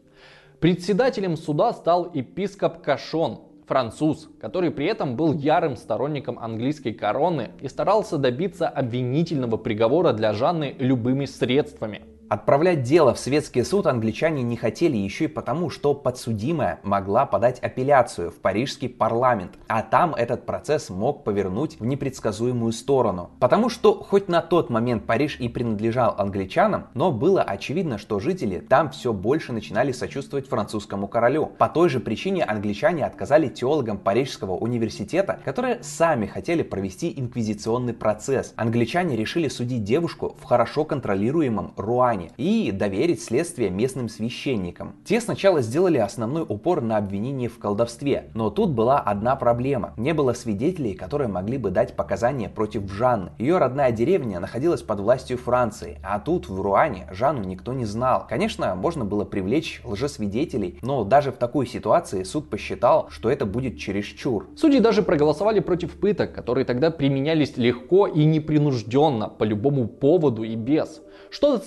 Председателем 0.59 1.37
суда 1.37 1.71
стал 1.71 2.11
епископ 2.11 2.81
Кашон, 2.81 3.41
француз, 3.67 4.27
который 4.41 4.71
при 4.71 4.87
этом 4.87 5.15
был 5.15 5.33
ярым 5.33 5.77
сторонником 5.77 6.39
английской 6.39 6.93
короны 6.93 7.51
и 7.61 7.67
старался 7.67 8.17
добиться 8.17 8.67
обвинительного 8.67 9.57
приговора 9.57 10.13
для 10.13 10.33
Жанны 10.33 10.75
любыми 10.79 11.25
средствами. 11.25 12.01
Отправлять 12.29 12.83
дело 12.83 13.15
в 13.15 13.19
светский 13.19 13.63
суд 13.63 13.87
англичане 13.87 14.43
не 14.43 14.55
хотели 14.55 14.95
еще 14.95 15.23
и 15.23 15.27
потому, 15.27 15.71
что 15.71 15.95
подсудимая 15.95 16.79
могла 16.83 17.25
подать 17.25 17.57
апелляцию 17.57 18.29
в 18.29 18.35
парижский 18.35 18.87
парламент, 18.87 19.53
а 19.67 19.81
там 19.81 20.13
этот 20.13 20.45
процесс 20.45 20.91
мог 20.91 21.23
повернуть 21.23 21.79
в 21.79 21.85
непредсказуемую 21.87 22.71
сторону. 22.71 23.31
Потому 23.39 23.69
что 23.69 23.95
хоть 23.95 24.27
на 24.27 24.43
тот 24.43 24.69
момент 24.69 25.07
Париж 25.07 25.39
и 25.39 25.49
принадлежал 25.49 26.13
англичанам, 26.19 26.89
но 26.93 27.11
было 27.11 27.41
очевидно, 27.41 27.97
что 27.97 28.19
жители 28.19 28.59
там 28.59 28.91
все 28.91 29.11
больше 29.11 29.51
начинали 29.51 29.91
сочувствовать 29.91 30.47
французскому 30.47 31.07
королю. 31.07 31.47
По 31.47 31.67
той 31.67 31.89
же 31.89 31.99
причине 31.99 32.43
англичане 32.43 33.07
отказали 33.07 33.47
теологам 33.47 33.97
Парижского 33.97 34.51
университета, 34.51 35.39
которые 35.43 35.81
сами 35.81 36.27
хотели 36.27 36.61
провести 36.61 37.11
инквизиционный 37.17 37.95
процесс. 37.95 38.53
Англичане 38.55 39.15
решили 39.15 39.47
судить 39.47 39.83
девушку 39.83 40.35
в 40.39 40.43
хорошо 40.43 40.85
контролируемом 40.85 41.73
Руане 41.75 42.18
Ватикане 42.19 42.31
и 42.37 42.71
доверить 42.71 43.23
следствие 43.23 43.69
местным 43.69 44.09
священникам. 44.09 44.95
Те 45.05 45.21
сначала 45.21 45.61
сделали 45.61 45.97
основной 45.97 46.43
упор 46.47 46.81
на 46.81 46.97
обвинение 46.97 47.49
в 47.49 47.57
колдовстве, 47.57 48.29
но 48.33 48.49
тут 48.49 48.71
была 48.71 48.99
одна 48.99 49.35
проблема. 49.35 49.93
Не 49.97 50.13
было 50.13 50.33
свидетелей, 50.33 50.93
которые 50.93 51.27
могли 51.27 51.57
бы 51.57 51.71
дать 51.71 51.95
показания 51.95 52.49
против 52.49 52.91
Жанны. 52.91 53.31
Ее 53.37 53.57
родная 53.57 53.91
деревня 53.91 54.39
находилась 54.39 54.81
под 54.81 54.99
властью 54.99 55.37
Франции, 55.37 55.99
а 56.03 56.19
тут 56.19 56.49
в 56.49 56.61
Руане 56.61 57.07
Жанну 57.11 57.43
никто 57.43 57.73
не 57.73 57.85
знал. 57.85 58.25
Конечно, 58.27 58.75
можно 58.75 59.05
было 59.05 59.25
привлечь 59.25 59.81
лжесвидетелей, 59.83 60.79
но 60.81 61.03
даже 61.03 61.31
в 61.31 61.37
такой 61.37 61.67
ситуации 61.67 62.23
суд 62.23 62.49
посчитал, 62.49 63.07
что 63.09 63.29
это 63.29 63.45
будет 63.45 63.77
чересчур. 63.77 64.47
Судьи 64.55 64.79
даже 64.79 65.03
проголосовали 65.03 65.59
против 65.59 65.99
пыток, 65.99 66.33
которые 66.33 66.65
тогда 66.65 66.91
применялись 66.91 67.57
легко 67.57 68.07
и 68.07 68.25
непринужденно, 68.25 69.29
по 69.29 69.43
любому 69.43 69.87
поводу 69.87 70.43
и 70.43 70.55
без. 70.55 71.01
Что 71.29 71.57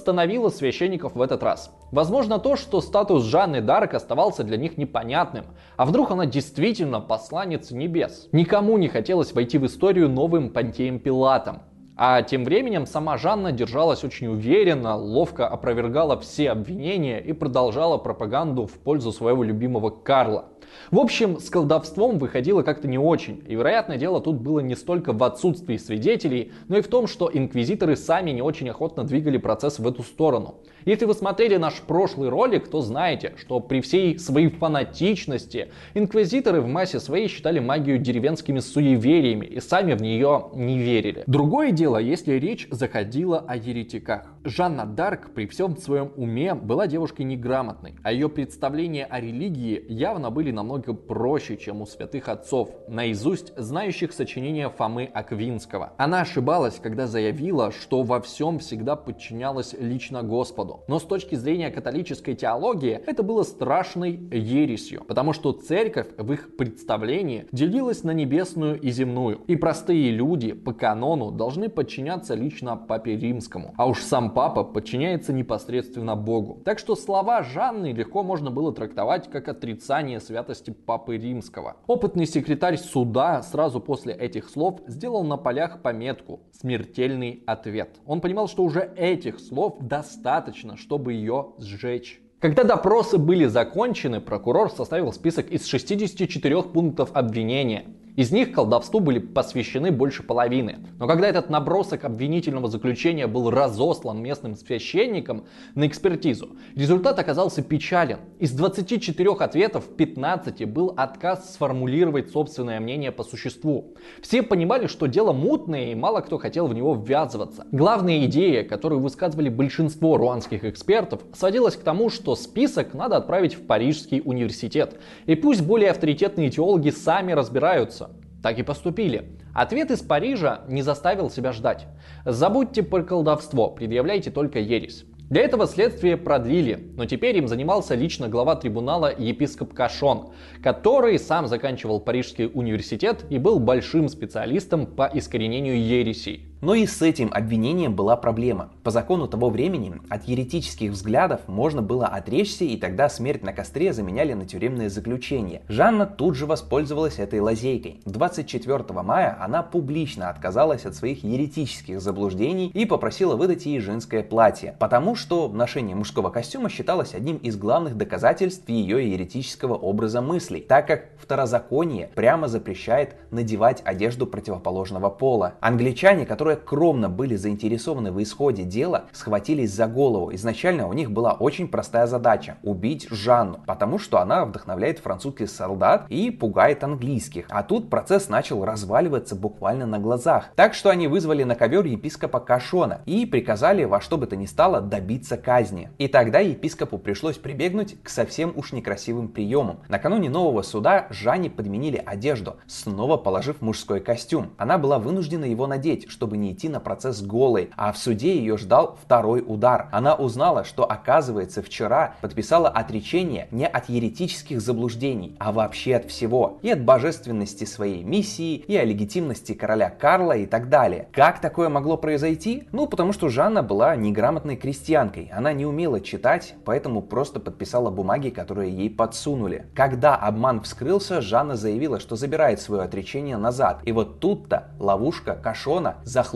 остановило 0.42 0.48
священников 0.50 1.14
в 1.14 1.22
этот 1.22 1.42
раз? 1.42 1.70
Возможно 1.92 2.38
то, 2.38 2.56
что 2.56 2.80
статус 2.80 3.24
Жанны 3.24 3.60
Дарк 3.60 3.94
оставался 3.94 4.44
для 4.44 4.56
них 4.56 4.76
непонятным. 4.78 5.44
А 5.76 5.84
вдруг 5.84 6.10
она 6.10 6.26
действительно 6.26 7.00
посланница 7.00 7.76
небес? 7.76 8.28
Никому 8.32 8.78
не 8.78 8.88
хотелось 8.88 9.32
войти 9.32 9.58
в 9.58 9.66
историю 9.66 10.08
новым 10.08 10.50
Понтеем 10.50 10.98
Пилатом. 10.98 11.62
А 11.96 12.22
тем 12.22 12.44
временем 12.44 12.86
сама 12.86 13.18
Жанна 13.18 13.52
держалась 13.52 14.02
очень 14.02 14.28
уверенно, 14.28 14.96
ловко 14.96 15.46
опровергала 15.46 16.18
все 16.18 16.50
обвинения 16.50 17.20
и 17.20 17.32
продолжала 17.32 17.98
пропаганду 17.98 18.66
в 18.66 18.72
пользу 18.72 19.12
своего 19.12 19.44
любимого 19.44 19.90
Карла. 19.90 20.46
В 20.90 20.98
общем, 20.98 21.38
с 21.38 21.48
колдовством 21.50 22.18
выходило 22.18 22.62
как-то 22.62 22.88
не 22.88 22.98
очень. 22.98 23.42
И, 23.46 23.54
вероятно, 23.54 23.96
дело 23.96 24.20
тут 24.20 24.40
было 24.40 24.60
не 24.60 24.74
столько 24.74 25.12
в 25.12 25.22
отсутствии 25.22 25.76
свидетелей, 25.76 26.52
но 26.68 26.78
и 26.78 26.82
в 26.82 26.88
том, 26.88 27.06
что 27.06 27.30
инквизиторы 27.32 27.96
сами 27.96 28.30
не 28.30 28.42
очень 28.42 28.68
охотно 28.68 29.04
двигали 29.04 29.38
процесс 29.38 29.78
в 29.78 29.86
эту 29.86 30.02
сторону. 30.02 30.56
Если 30.84 31.04
вы 31.04 31.14
смотрели 31.14 31.56
наш 31.56 31.80
прошлый 31.80 32.28
ролик, 32.28 32.68
то 32.68 32.80
знаете, 32.80 33.34
что 33.38 33.60
при 33.60 33.80
всей 33.80 34.18
своей 34.18 34.48
фанатичности 34.48 35.68
инквизиторы 35.94 36.60
в 36.60 36.66
массе 36.66 36.98
своей 36.98 37.28
считали 37.28 37.60
магию 37.60 37.98
деревенскими 37.98 38.58
суевериями 38.58 39.46
и 39.46 39.60
сами 39.60 39.94
в 39.94 40.02
нее 40.02 40.48
не 40.54 40.78
верили. 40.78 41.22
Другое 41.26 41.70
дело, 41.70 41.98
если 41.98 42.34
речь 42.34 42.66
заходила 42.70 43.38
о 43.38 43.56
еретиках. 43.56 44.26
Жанна 44.44 44.86
Дарк 44.86 45.32
при 45.34 45.46
всем 45.46 45.76
своем 45.76 46.12
уме 46.16 46.54
была 46.54 46.88
девушкой 46.88 47.22
неграмотной, 47.22 47.94
а 48.02 48.12
ее 48.12 48.28
представления 48.28 49.04
о 49.04 49.20
религии 49.20 49.84
явно 49.88 50.30
были 50.30 50.50
намного 50.50 50.94
проще, 50.94 51.56
чем 51.56 51.82
у 51.82 51.86
святых 51.86 52.28
отцов, 52.28 52.70
наизусть 52.88 53.56
знающих 53.56 54.12
сочинения 54.12 54.68
Фомы 54.68 55.04
Аквинского. 55.04 55.92
Она 55.96 56.22
ошибалась, 56.22 56.80
когда 56.82 57.06
заявила, 57.06 57.70
что 57.70 58.02
во 58.02 58.20
всем 58.20 58.58
всегда 58.58 58.96
подчинялась 58.96 59.74
лично 59.78 60.22
Господу. 60.22 60.71
Но 60.88 60.98
с 60.98 61.02
точки 61.02 61.34
зрения 61.34 61.70
католической 61.70 62.34
теологии 62.34 63.00
это 63.06 63.22
было 63.22 63.42
страшной 63.42 64.12
ересью, 64.12 65.04
потому 65.06 65.32
что 65.32 65.52
церковь 65.52 66.08
в 66.16 66.32
их 66.32 66.56
представлении 66.56 67.46
делилась 67.52 68.04
на 68.04 68.12
небесную 68.12 68.80
и 68.80 68.90
земную, 68.90 69.40
и 69.46 69.56
простые 69.56 70.10
люди 70.10 70.52
по 70.52 70.72
канону 70.72 71.30
должны 71.30 71.68
подчиняться 71.68 72.34
лично 72.34 72.76
Папе 72.76 73.16
Римскому, 73.16 73.74
а 73.76 73.86
уж 73.86 74.00
сам 74.00 74.30
папа 74.30 74.64
подчиняется 74.64 75.32
непосредственно 75.32 76.16
Богу. 76.16 76.60
Так 76.64 76.78
что 76.78 76.94
слова 76.94 77.42
Жанны 77.42 77.92
легко 77.92 78.22
можно 78.22 78.50
было 78.50 78.72
трактовать 78.72 79.30
как 79.30 79.48
отрицание 79.48 80.20
святости 80.20 80.70
Папы 80.70 81.16
Римского. 81.16 81.76
Опытный 81.86 82.26
секретарь 82.26 82.76
суда 82.76 83.42
сразу 83.42 83.80
после 83.80 84.14
этих 84.14 84.48
слов 84.48 84.80
сделал 84.86 85.24
на 85.24 85.36
полях 85.36 85.82
пометку 85.82 86.40
«Смертельный 86.52 87.42
ответ». 87.46 88.00
Он 88.06 88.20
понимал, 88.20 88.48
что 88.48 88.62
уже 88.62 88.92
этих 88.96 89.40
слов 89.40 89.78
достаточно, 89.80 90.61
чтобы 90.76 91.12
ее 91.12 91.54
сжечь. 91.58 92.20
Когда 92.40 92.64
допросы 92.64 93.18
были 93.18 93.46
закончены, 93.46 94.20
прокурор 94.20 94.70
составил 94.70 95.12
список 95.12 95.50
из 95.50 95.64
64 95.66 96.62
пунктов 96.64 97.10
обвинения. 97.14 97.86
Из 98.14 98.30
них 98.30 98.52
колдовству 98.52 99.00
были 99.00 99.18
посвящены 99.18 99.90
больше 99.90 100.22
половины. 100.22 100.80
Но 100.98 101.08
когда 101.08 101.28
этот 101.28 101.48
набросок 101.48 102.04
обвинительного 102.04 102.68
заключения 102.68 103.26
был 103.26 103.50
разослан 103.50 104.20
местным 104.20 104.54
священникам 104.54 105.44
на 105.74 105.86
экспертизу, 105.86 106.50
результат 106.74 107.18
оказался 107.18 107.62
печален. 107.62 108.18
Из 108.38 108.52
24 108.52 109.30
ответов 109.40 109.86
в 109.86 109.96
15 109.96 110.68
был 110.68 110.92
отказ 110.94 111.54
сформулировать 111.54 112.30
собственное 112.30 112.80
мнение 112.80 113.12
по 113.12 113.24
существу. 113.24 113.94
Все 114.20 114.42
понимали, 114.42 114.88
что 114.88 115.06
дело 115.06 115.32
мутное 115.32 115.92
и 115.92 115.94
мало 115.94 116.20
кто 116.20 116.36
хотел 116.36 116.66
в 116.66 116.74
него 116.74 116.94
ввязываться. 116.94 117.66
Главная 117.72 118.26
идея, 118.26 118.62
которую 118.62 119.00
высказывали 119.00 119.48
большинство 119.48 120.18
руанских 120.18 120.64
экспертов, 120.64 121.22
сводилась 121.32 121.76
к 121.76 121.82
тому, 121.82 122.10
что 122.10 122.36
список 122.36 122.92
надо 122.92 123.16
отправить 123.16 123.54
в 123.54 123.64
Парижский 123.64 124.20
университет. 124.22 125.00
И 125.24 125.34
пусть 125.34 125.62
более 125.62 125.90
авторитетные 125.90 126.50
теологи 126.50 126.90
сами 126.90 127.32
разбираются, 127.32 128.10
так 128.42 128.58
и 128.58 128.62
поступили. 128.62 129.30
Ответ 129.54 129.90
из 129.90 130.00
Парижа 130.00 130.62
не 130.68 130.82
заставил 130.82 131.30
себя 131.30 131.52
ждать. 131.52 131.86
Забудьте 132.24 132.82
про 132.82 133.02
колдовство, 133.02 133.70
предъявляйте 133.70 134.30
только 134.30 134.58
ересь. 134.58 135.04
Для 135.30 135.40
этого 135.40 135.66
следствие 135.66 136.18
продлили, 136.18 136.92
но 136.94 137.06
теперь 137.06 137.38
им 137.38 137.48
занимался 137.48 137.94
лично 137.94 138.28
глава 138.28 138.54
трибунала 138.54 139.10
епископ 139.16 139.72
Кашон, 139.72 140.32
который 140.62 141.18
сам 141.18 141.46
заканчивал 141.46 142.00
Парижский 142.00 142.50
университет 142.52 143.24
и 143.30 143.38
был 143.38 143.58
большим 143.58 144.10
специалистом 144.10 144.84
по 144.84 145.10
искоренению 145.10 145.82
ересей. 145.82 146.51
Но 146.62 146.76
и 146.76 146.86
с 146.86 147.02
этим 147.02 147.28
обвинением 147.32 147.96
была 147.96 148.16
проблема. 148.16 148.70
По 148.84 148.92
закону 148.92 149.26
того 149.26 149.50
времени 149.50 149.94
от 150.08 150.28
еретических 150.28 150.92
взглядов 150.92 151.40
можно 151.48 151.82
было 151.82 152.06
отречься, 152.06 152.64
и 152.64 152.76
тогда 152.76 153.08
смерть 153.08 153.42
на 153.42 153.52
костре 153.52 153.92
заменяли 153.92 154.32
на 154.34 154.46
тюремное 154.46 154.88
заключение. 154.88 155.62
Жанна 155.66 156.06
тут 156.06 156.36
же 156.36 156.46
воспользовалась 156.46 157.18
этой 157.18 157.40
лазейкой. 157.40 158.00
24 158.04 158.84
мая 159.02 159.36
она 159.40 159.64
публично 159.64 160.30
отказалась 160.30 160.86
от 160.86 160.94
своих 160.94 161.24
еретических 161.24 162.00
заблуждений 162.00 162.70
и 162.72 162.86
попросила 162.86 163.34
выдать 163.34 163.66
ей 163.66 163.80
женское 163.80 164.22
платье, 164.22 164.76
потому 164.78 165.16
что 165.16 165.48
ношение 165.48 165.96
мужского 165.96 166.30
костюма 166.30 166.68
считалось 166.68 167.12
одним 167.12 167.38
из 167.38 167.56
главных 167.56 167.96
доказательств 167.96 168.68
ее 168.68 169.10
еретического 169.10 169.74
образа 169.74 170.22
мыслей, 170.22 170.60
так 170.60 170.86
как 170.86 171.08
второзаконие 171.18 172.08
прямо 172.14 172.46
запрещает 172.46 173.16
надевать 173.32 173.82
одежду 173.84 174.28
противоположного 174.28 175.10
пола. 175.10 175.54
Англичане, 175.60 176.24
которые 176.24 176.51
кровно 176.56 177.08
были 177.08 177.36
заинтересованы 177.36 178.12
в 178.12 178.22
исходе 178.22 178.64
дела 178.64 179.04
схватились 179.12 179.72
за 179.72 179.86
голову. 179.86 180.34
Изначально 180.34 180.86
у 180.88 180.92
них 180.92 181.10
была 181.10 181.32
очень 181.32 181.68
простая 181.68 182.06
задача– 182.06 182.58
убить 182.62 183.06
Жанну, 183.10 183.60
потому 183.66 183.98
что 183.98 184.20
она 184.20 184.44
вдохновляет 184.44 184.98
французских 184.98 185.50
солдат 185.50 186.06
и 186.08 186.30
пугает 186.30 186.84
английских. 186.84 187.46
А 187.50 187.62
тут 187.62 187.90
процесс 187.90 188.28
начал 188.28 188.64
разваливаться 188.64 189.34
буквально 189.36 189.86
на 189.86 189.98
глазах. 189.98 190.50
Так 190.56 190.74
что 190.74 190.90
они 190.90 191.08
вызвали 191.08 191.44
на 191.44 191.54
ковер 191.54 191.84
епископа 191.84 192.40
Кашона 192.40 193.02
и 193.06 193.26
приказали 193.26 193.84
во 193.84 194.00
что 194.00 194.18
бы 194.18 194.26
то 194.26 194.36
ни 194.36 194.46
стало 194.46 194.80
добиться 194.80 195.36
казни. 195.36 195.90
И 195.98 196.08
тогда 196.08 196.40
епископу 196.40 196.98
пришлось 196.98 197.38
прибегнуть 197.38 198.02
к 198.02 198.08
совсем 198.08 198.52
уж 198.56 198.72
некрасивым 198.72 199.28
приемам. 199.28 199.80
Накануне 199.88 200.30
нового 200.30 200.62
суда 200.62 201.06
Жанне 201.10 201.50
подменили 201.50 202.02
одежду, 202.04 202.56
снова 202.66 203.16
положив 203.16 203.60
мужской 203.60 204.00
костюм. 204.00 204.52
Она 204.56 204.78
была 204.78 204.98
вынуждена 204.98 205.44
его 205.44 205.66
надеть, 205.66 206.08
чтобы 206.10 206.36
не 206.42 206.52
идти 206.52 206.68
на 206.68 206.80
процесс 206.80 207.22
голой, 207.22 207.70
а 207.76 207.92
в 207.92 207.98
суде 207.98 208.36
ее 208.36 208.58
ждал 208.58 208.98
второй 209.02 209.42
удар. 209.46 209.88
Она 209.92 210.14
узнала, 210.14 210.64
что 210.64 210.84
оказывается 210.84 211.62
вчера 211.62 212.16
подписала 212.20 212.68
отречение 212.68 213.48
не 213.50 213.66
от 213.66 213.88
еретических 213.88 214.60
заблуждений, 214.60 215.36
а 215.38 215.52
вообще 215.52 215.96
от 215.96 216.06
всего. 216.06 216.58
И 216.62 216.70
от 216.70 216.84
божественности 216.84 217.64
своей 217.64 218.02
миссии, 218.02 218.56
и 218.56 218.76
о 218.76 218.84
легитимности 218.84 219.54
короля 219.54 219.88
Карла 219.88 220.36
и 220.36 220.46
так 220.46 220.68
далее. 220.68 221.08
Как 221.12 221.40
такое 221.40 221.68
могло 221.68 221.96
произойти? 221.96 222.68
Ну, 222.72 222.86
потому 222.86 223.12
что 223.12 223.28
Жанна 223.28 223.62
была 223.62 223.94
неграмотной 223.96 224.56
крестьянкой. 224.56 225.30
Она 225.32 225.52
не 225.52 225.64
умела 225.64 226.00
читать, 226.00 226.54
поэтому 226.64 227.02
просто 227.02 227.38
подписала 227.38 227.90
бумаги, 227.90 228.30
которые 228.30 228.76
ей 228.76 228.90
подсунули. 228.90 229.66
Когда 229.74 230.16
обман 230.16 230.60
вскрылся, 230.60 231.20
Жанна 231.20 231.56
заявила, 231.56 232.00
что 232.00 232.16
забирает 232.16 232.60
свое 232.60 232.82
отречение 232.82 233.36
назад. 233.36 233.80
И 233.84 233.92
вот 233.92 234.18
тут-то 234.18 234.70
ловушка 234.80 235.34
Кашона 235.34 235.96
захлопнулась. 236.02 236.31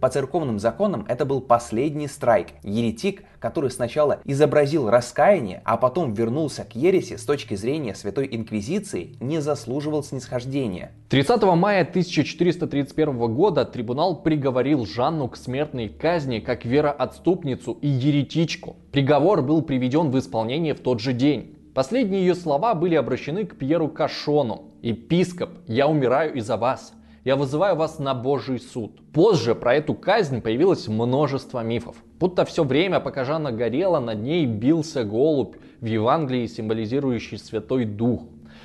По 0.00 0.08
церковным 0.08 0.58
законам 0.58 1.04
это 1.08 1.24
был 1.24 1.40
последний 1.40 2.06
страйк. 2.06 2.48
Еретик, 2.62 3.24
который 3.38 3.70
сначала 3.70 4.20
изобразил 4.24 4.88
раскаяние, 4.88 5.62
а 5.64 5.76
потом 5.76 6.14
вернулся 6.14 6.64
к 6.64 6.76
ереси 6.76 7.16
с 7.16 7.24
точки 7.24 7.54
зрения 7.54 7.94
Святой 7.94 8.28
Инквизиции, 8.30 9.16
не 9.20 9.40
заслуживал 9.40 10.04
снисхождения. 10.04 10.92
30 11.08 11.42
мая 11.42 11.82
1431 11.82 13.34
года 13.34 13.64
трибунал 13.64 14.22
приговорил 14.22 14.86
Жанну 14.86 15.28
к 15.28 15.36
смертной 15.36 15.88
казни 15.88 16.38
как 16.38 16.64
вероотступницу 16.64 17.72
и 17.80 17.88
еретичку. 17.88 18.76
Приговор 18.92 19.42
был 19.42 19.62
приведен 19.62 20.10
в 20.10 20.18
исполнение 20.18 20.74
в 20.74 20.80
тот 20.80 21.00
же 21.00 21.12
день. 21.12 21.56
Последние 21.74 22.20
ее 22.20 22.34
слова 22.34 22.74
были 22.74 22.94
обращены 22.94 23.46
к 23.46 23.56
Пьеру 23.56 23.88
Кашону. 23.88 24.72
«Епископ, 24.82 25.50
я 25.66 25.88
умираю 25.88 26.34
из-за 26.34 26.56
вас. 26.56 26.92
Я 27.24 27.36
вызываю 27.36 27.76
вас 27.76 27.98
на 27.98 28.14
Божий 28.14 28.58
суд». 28.58 29.00
Позже 29.12 29.54
про 29.54 29.74
эту 29.74 29.94
казнь 29.94 30.40
появилось 30.40 30.88
множество 30.88 31.62
мифов. 31.62 31.96
Будто 32.18 32.44
все 32.44 32.64
время, 32.64 32.98
пока 32.98 33.24
Жанна 33.24 33.52
горела, 33.52 34.00
над 34.00 34.22
ней 34.22 34.44
бился 34.46 35.04
голубь 35.04 35.56
в 35.80 35.86
Евангелии, 35.86 36.46
символизирующий 36.46 37.38
Святой 37.38 37.84
Дух. 37.84 38.22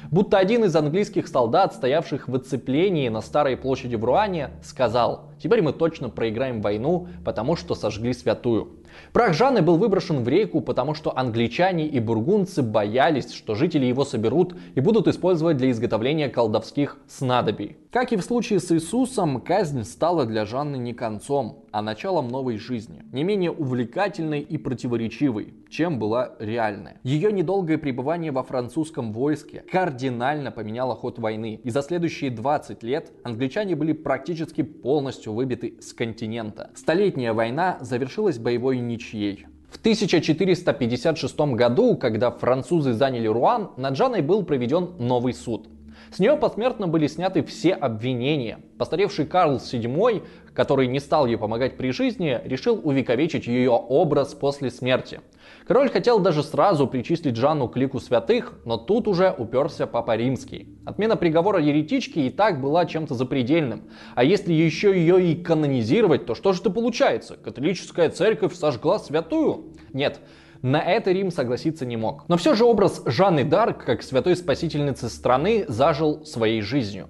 Будто 0.10 0.38
один 0.38 0.64
из 0.64 0.76
английских 0.76 1.28
солдат, 1.28 1.74
стоявших 1.74 2.30
в 2.30 2.36
оцеплении 2.36 3.10
на 3.10 3.22
Старой 3.22 3.58
площади 3.58 3.96
в 3.96 4.06
Руане, 4.06 4.52
сказал, 4.64 5.32
теперь 5.42 5.62
мы 5.62 5.74
точно 5.74 6.10
проиграем 6.10 6.62
войну, 6.62 7.08
потому 7.26 7.58
что 7.58 7.76
сожгли 7.76 8.14
святую. 8.14 8.78
Прах 9.12 9.34
Жанны 9.34 9.62
был 9.62 9.78
выброшен 9.78 10.24
в 10.24 10.28
реку, 10.28 10.62
потому 10.62 10.94
что 10.94 11.18
англичане 11.18 11.88
и 11.88 12.00
бургунцы 12.00 12.62
боялись, 12.64 13.34
что 13.34 13.54
жители 13.54 13.86
его 13.86 14.06
соберут 14.06 14.56
и 14.76 14.80
будут 14.80 15.08
использовать 15.08 15.58
для 15.58 15.72
изготовления 15.72 16.30
колдовских 16.30 16.98
снадобий. 17.08 17.78
Как 17.92 18.14
и 18.14 18.18
в 18.18 18.22
случае 18.22 18.60
с 18.60 18.72
Иисусом, 18.72 19.42
казнь 19.42 19.84
стала 19.84 20.26
для 20.26 20.46
Жанны 20.46 20.78
не 20.78 20.94
концом, 20.94 21.66
а 21.72 21.82
началом 21.82 22.30
новой 22.30 22.58
жизни, 22.58 23.04
не 23.12 23.24
менее 23.24 23.52
увлекательной 23.52 24.40
и 24.40 24.58
противоречивой, 24.58 25.54
чем 25.70 26.00
была 26.00 26.36
реальная. 26.40 27.00
Ее 27.04 27.32
недолгое 27.32 27.78
пребывание 27.78 28.32
во 28.32 28.44
французском 28.44 29.14
войске 29.14 29.64
кардинально 29.72 30.52
поменяло 30.52 30.96
ход 30.96 31.20
войны, 31.20 31.60
и 31.64 31.70
за 31.70 31.82
следующие 31.82 32.32
20 32.32 32.84
лет 32.84 33.12
англичане 33.24 33.76
были 33.76 33.94
практически 33.94 34.64
полностью 34.64 35.34
выбиты 35.34 35.78
с 35.82 35.94
континента. 35.94 36.72
Столетняя 36.76 37.34
война 37.34 37.78
завершилась 37.82 38.38
боевой 38.38 38.80
ничьей. 38.80 39.46
В 39.70 39.80
1456 39.80 41.40
году, 41.56 41.98
когда 41.98 42.32
французы 42.32 42.94
заняли 42.94 43.28
Руан, 43.28 43.72
над 43.78 43.98
Жанной 43.98 44.22
был 44.22 44.44
проведен 44.44 44.94
новый 44.98 45.34
суд. 45.34 45.68
С 46.12 46.20
нее 46.20 46.38
посмертно 46.38 46.88
были 46.88 47.08
сняты 47.08 47.44
все 47.44 47.74
обвинения. 47.74 48.60
Постаревший 48.78 49.26
Карл 49.26 49.58
VII, 49.58 50.24
который 50.54 50.88
не 50.88 51.00
стал 51.00 51.28
ей 51.28 51.38
помогать 51.38 51.78
при 51.78 51.92
жизни, 51.92 52.40
решил 52.46 52.80
увековечить 52.82 53.48
ее 53.48 53.72
образ 53.72 54.34
после 54.34 54.72
смерти. 54.72 55.20
Король 55.68 55.90
хотел 55.90 56.20
даже 56.20 56.44
сразу 56.44 56.88
причислить 56.88 57.36
Жанну 57.36 57.68
к 57.68 57.76
лику 57.76 58.00
святых, 58.00 58.54
но 58.64 58.78
тут 58.78 59.06
уже 59.06 59.36
уперся 59.38 59.86
Папа 59.86 60.16
Римский. 60.16 60.80
Отмена 60.86 61.18
приговора 61.18 61.60
еретички 61.60 62.20
и 62.20 62.30
так 62.30 62.62
была 62.62 62.86
чем-то 62.86 63.16
запредельным. 63.16 63.90
А 64.16 64.24
если 64.24 64.54
еще 64.54 64.98
ее 64.98 65.22
и 65.22 65.36
канонизировать, 65.36 66.26
то 66.26 66.36
что 66.36 66.54
же 66.54 66.62
это 66.62 66.70
получается? 66.70 67.36
Католическая 67.36 68.10
церковь 68.10 68.56
сожгла 68.56 68.98
святую? 68.98 69.74
Нет, 69.92 70.22
на 70.62 70.82
это 70.82 71.12
Рим 71.12 71.32
согласиться 71.32 71.86
не 71.86 71.98
мог. 71.98 72.24
Но 72.30 72.38
все 72.38 72.54
же 72.54 72.64
образ 72.64 73.04
Жанны 73.06 73.44
Дарк, 73.44 73.84
как 73.84 74.04
святой 74.04 74.38
спасительницы 74.38 75.10
страны, 75.10 75.66
зажил 75.68 76.26
своей 76.26 76.62
жизнью. 76.62 77.10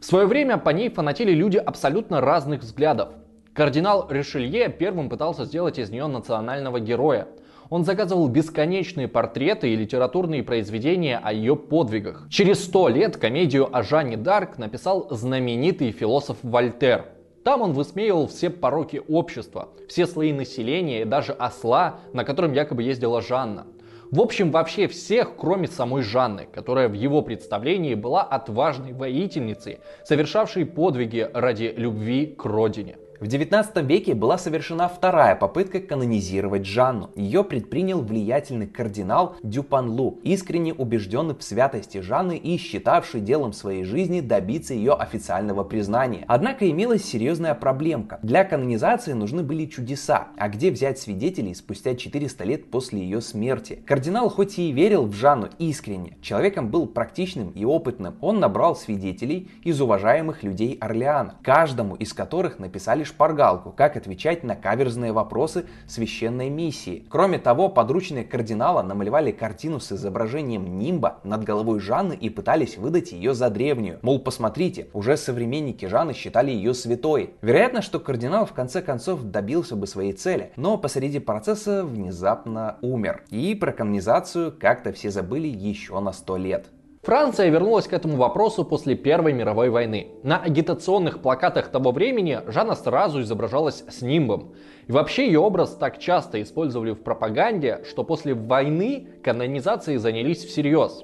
В 0.00 0.06
свое 0.06 0.24
время 0.24 0.56
по 0.56 0.70
ней 0.70 0.88
фанатели 0.88 1.32
люди 1.32 1.58
абсолютно 1.58 2.22
разных 2.22 2.62
взглядов. 2.62 3.10
Кардинал 3.52 4.06
Ришелье 4.08 4.70
первым 4.70 5.10
пытался 5.10 5.44
сделать 5.44 5.78
из 5.78 5.90
нее 5.90 6.06
национального 6.06 6.80
героя. 6.80 7.28
Он 7.70 7.84
заказывал 7.84 8.28
бесконечные 8.28 9.08
портреты 9.08 9.70
и 9.70 9.76
литературные 9.76 10.42
произведения 10.42 11.18
о 11.22 11.32
ее 11.32 11.56
подвигах. 11.56 12.26
Через 12.28 12.64
сто 12.64 12.88
лет 12.88 13.16
комедию 13.16 13.74
о 13.74 13.82
Жанне 13.82 14.16
Дарк 14.16 14.58
написал 14.58 15.08
знаменитый 15.10 15.92
философ 15.92 16.36
Вольтер– 16.42 17.06
там 17.44 17.62
он 17.62 17.72
высмеивал 17.72 18.26
все 18.26 18.50
пороки 18.50 19.00
общества, 19.08 19.70
все 19.88 20.06
слои 20.06 20.32
населения 20.32 21.02
и 21.02 21.06
даже 21.06 21.32
осла, 21.32 22.00
на 22.12 22.24
котором 22.24 22.52
якобы 22.52 22.82
ездила 22.82 23.22
Жанна. 23.22 23.66
В 24.10 24.20
общем, 24.20 24.50
вообще 24.50 24.88
всех, 24.88 25.36
кроме 25.36 25.66
самой 25.66 26.02
Жанны, 26.02 26.46
которая 26.52 26.88
в 26.88 26.92
его 26.92 27.22
представлении 27.22 27.94
была 27.94 28.22
отважной 28.22 28.92
воительницей, 28.92 29.78
совершавшей 30.04 30.66
подвиги 30.66 31.30
ради 31.32 31.72
любви 31.74 32.26
к 32.26 32.44
родине. 32.44 32.98
В 33.20 33.26
19 33.26 33.84
веке 33.84 34.14
была 34.14 34.38
совершена 34.38 34.88
вторая 34.88 35.36
попытка 35.36 35.78
канонизировать 35.78 36.64
Жанну. 36.64 37.10
Ее 37.14 37.44
предпринял 37.44 38.00
влиятельный 38.00 38.66
кардинал 38.66 39.36
Дюпанлу, 39.42 40.18
искренне 40.22 40.72
убежденный 40.72 41.34
в 41.34 41.42
святости 41.42 42.00
Жанны 42.00 42.38
и 42.38 42.56
считавший 42.56 43.20
делом 43.20 43.52
своей 43.52 43.84
жизни 43.84 44.22
добиться 44.22 44.72
ее 44.72 44.94
официального 44.94 45.64
признания. 45.64 46.24
Однако 46.28 46.70
имелась 46.70 47.04
серьезная 47.04 47.54
проблемка. 47.54 48.20
Для 48.22 48.42
канонизации 48.42 49.12
нужны 49.12 49.42
были 49.42 49.66
чудеса, 49.66 50.28
а 50.38 50.48
где 50.48 50.70
взять 50.70 50.98
свидетелей 50.98 51.54
спустя 51.54 51.94
400 51.94 52.44
лет 52.44 52.70
после 52.70 53.00
ее 53.02 53.20
смерти? 53.20 53.82
Кардинал 53.84 54.30
хоть 54.30 54.58
и 54.58 54.72
верил 54.72 55.04
в 55.04 55.12
Жанну 55.12 55.50
искренне, 55.58 56.16
человеком 56.22 56.70
был 56.70 56.86
практичным 56.86 57.50
и 57.50 57.66
опытным, 57.66 58.14
он 58.22 58.40
набрал 58.40 58.74
свидетелей 58.76 59.50
из 59.62 59.78
уважаемых 59.78 60.42
людей 60.42 60.78
Орлеана, 60.80 61.34
каждому 61.42 61.96
из 61.96 62.14
которых 62.14 62.58
написали 62.58 63.04
шпаргалку, 63.10 63.70
как 63.70 63.96
отвечать 63.96 64.42
на 64.42 64.56
каверзные 64.56 65.12
вопросы 65.12 65.66
священной 65.86 66.48
миссии. 66.48 67.04
Кроме 67.08 67.38
того, 67.38 67.68
подручные 67.68 68.24
кардинала 68.24 68.82
намалевали 68.82 69.30
картину 69.30 69.80
с 69.80 69.92
изображением 69.92 70.78
нимба 70.78 71.18
над 71.24 71.44
головой 71.44 71.80
Жанны 71.80 72.14
и 72.14 72.30
пытались 72.30 72.78
выдать 72.78 73.12
ее 73.12 73.34
за 73.34 73.50
древнюю. 73.50 73.98
Мол, 74.02 74.20
посмотрите, 74.20 74.88
уже 74.92 75.16
современники 75.16 75.86
Жанны 75.86 76.14
считали 76.14 76.50
ее 76.50 76.72
святой. 76.72 77.34
Вероятно, 77.42 77.82
что 77.82 78.00
кардинал 78.00 78.46
в 78.46 78.52
конце 78.52 78.80
концов 78.80 79.22
добился 79.24 79.76
бы 79.76 79.86
своей 79.86 80.12
цели, 80.12 80.52
но 80.56 80.78
посреди 80.78 81.18
процесса 81.18 81.84
внезапно 81.84 82.78
умер. 82.80 83.24
И 83.30 83.54
про 83.54 83.72
канонизацию 83.72 84.56
как-то 84.58 84.92
все 84.92 85.10
забыли 85.10 85.48
еще 85.48 86.00
на 86.00 86.12
сто 86.12 86.36
лет. 86.36 86.66
Франция 87.02 87.48
вернулась 87.48 87.86
к 87.86 87.94
этому 87.94 88.18
вопросу 88.18 88.62
после 88.62 88.94
Первой 88.94 89.32
мировой 89.32 89.70
войны. 89.70 90.08
На 90.22 90.36
агитационных 90.36 91.22
плакатах 91.22 91.68
того 91.70 91.92
времени 91.92 92.42
Жанна 92.46 92.74
сразу 92.74 93.22
изображалась 93.22 93.84
с 93.88 94.02
нимбом. 94.02 94.52
И 94.86 94.92
вообще 94.92 95.24
ее 95.24 95.40
образ 95.40 95.70
так 95.76 95.98
часто 95.98 96.42
использовали 96.42 96.90
в 96.90 97.02
пропаганде, 97.02 97.84
что 97.88 98.04
после 98.04 98.34
войны 98.34 99.08
канонизацией 99.22 99.96
занялись 99.96 100.44
всерьез. 100.44 101.02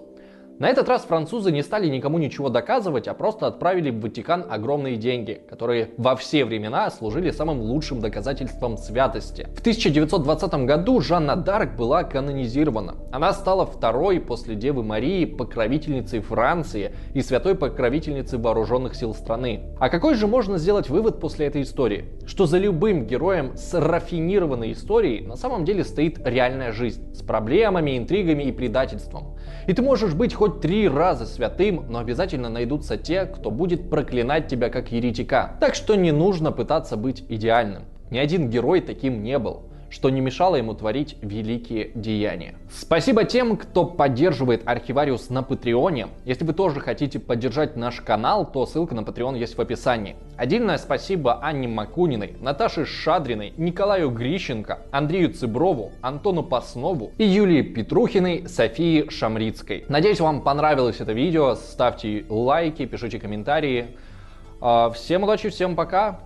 На 0.59 0.69
этот 0.69 0.89
раз 0.89 1.05
французы 1.05 1.53
не 1.53 1.63
стали 1.63 1.87
никому 1.87 2.17
ничего 2.17 2.49
доказывать, 2.49 3.09
а 3.09 3.15
просто 3.15 3.47
отправили 3.47 3.91
в 3.91 4.01
Ватикан 4.01 4.47
огромные 4.49 4.97
деньги, 4.97 5.39
которые 5.51 5.91
во 5.99 6.17
все 6.17 6.47
времена 6.47 6.91
служили 6.91 7.31
самым 7.31 7.61
лучшим 7.61 8.01
доказательством 8.01 8.79
святости. 8.79 9.47
В 9.55 9.61
1920 9.61 10.55
году 10.65 11.03
Жанна 11.03 11.37
Дарк 11.37 11.77
была 11.77 12.05
канонизирована. 12.05 12.95
Она 13.13 13.35
стала 13.35 13.67
второй 13.67 14.19
после 14.19 14.55
Девы 14.55 14.83
Марии 14.83 15.27
покровительницей 15.27 16.21
Франции 16.21 16.95
и 17.13 17.21
святой 17.21 17.55
покровительницей 17.55 18.39
вооруженных 18.39 18.95
сил 18.95 19.13
страны. 19.13 19.75
А 19.79 19.91
какой 19.91 20.15
же 20.15 20.27
можно 20.27 20.57
сделать 20.57 20.89
вывод 20.89 21.21
после 21.21 21.49
этой 21.49 21.63
истории? 21.63 22.07
Что 22.27 22.47
за 22.47 22.59
любым 22.59 23.07
героем 23.07 23.57
с 23.57 23.73
рафинированной 23.79 24.73
историей 24.73 25.27
на 25.27 25.37
самом 25.37 25.65
деле 25.65 25.85
стоит 25.85 26.21
реальная 26.27 26.73
жизнь 26.73 27.15
с 27.15 27.23
проблемами, 27.23 27.97
интригами 27.97 28.43
и 28.45 28.53
предательством. 28.53 29.37
И 29.67 29.73
ты 29.73 29.83
можешь 29.83 30.15
быть 30.15 30.35
хоть 30.35 30.61
три 30.61 30.89
раза 30.89 31.27
святым, 31.27 31.85
но 31.89 32.01
обязательно 32.01 32.49
найдутся 32.49 32.97
те, 32.97 33.25
кто 33.27 33.51
будет 33.51 33.89
проклинать 33.89 34.49
тебя 34.49 34.69
как 34.69 34.93
еретика. 34.93 35.57
Так 35.61 35.75
что 35.75 35.95
не 35.95 36.13
нужно 36.13 36.53
пытаться 36.53 36.97
быть 36.97 37.25
идеальным. 37.29 37.85
Ни 38.11 38.19
один 38.19 38.49
герой 38.51 38.81
таким 38.81 39.23
не 39.23 39.39
был 39.39 39.66
что 39.91 40.11
не 40.11 40.21
мешало 40.21 40.57
ему 40.57 40.75
творить 40.75 41.17
великие 41.23 41.91
деяния. 41.95 42.55
Спасибо 42.71 43.25
тем, 43.25 43.57
кто 43.57 43.85
поддерживает 43.85 44.63
Архивариус 44.67 45.31
на 45.31 45.43
Патреоне. 45.43 46.09
Если 46.25 46.45
вы 46.45 46.53
тоже 46.53 46.81
хотите 46.81 47.19
поддержать 47.19 47.77
наш 47.77 48.01
канал, 48.01 48.51
то 48.51 48.67
ссылка 48.67 48.95
на 48.95 49.01
Patreon 49.01 49.39
есть 49.39 49.57
в 49.57 49.61
описании. 49.61 50.17
Отдельное 50.37 50.79
спасибо 50.79 51.41
Анне 51.43 51.69
Макуниной, 51.69 52.35
Наташе 52.41 52.85
Шадриной, 52.85 53.55
Николаю 53.57 54.11
Грищенко, 54.11 54.81
Андрею 54.91 55.33
Цыброву, 55.33 55.93
Антону 56.03 56.43
Паснову 56.43 57.13
и 57.19 57.25
Юлии 57.25 57.63
Петрухиной, 57.63 58.49
Софии 58.49 59.09
Шамрицкой. 59.09 59.85
Надеюсь, 59.89 60.21
вам 60.21 60.43
понравилось 60.43 61.01
это 61.01 61.13
видео. 61.13 61.55
Ставьте 61.55 62.25
лайки, 62.29 62.87
пишите 62.87 63.19
комментарии. 63.19 63.97
А, 64.61 64.91
всем 64.91 65.23
удачи, 65.23 65.49
всем 65.49 65.77
пока. 65.77 66.21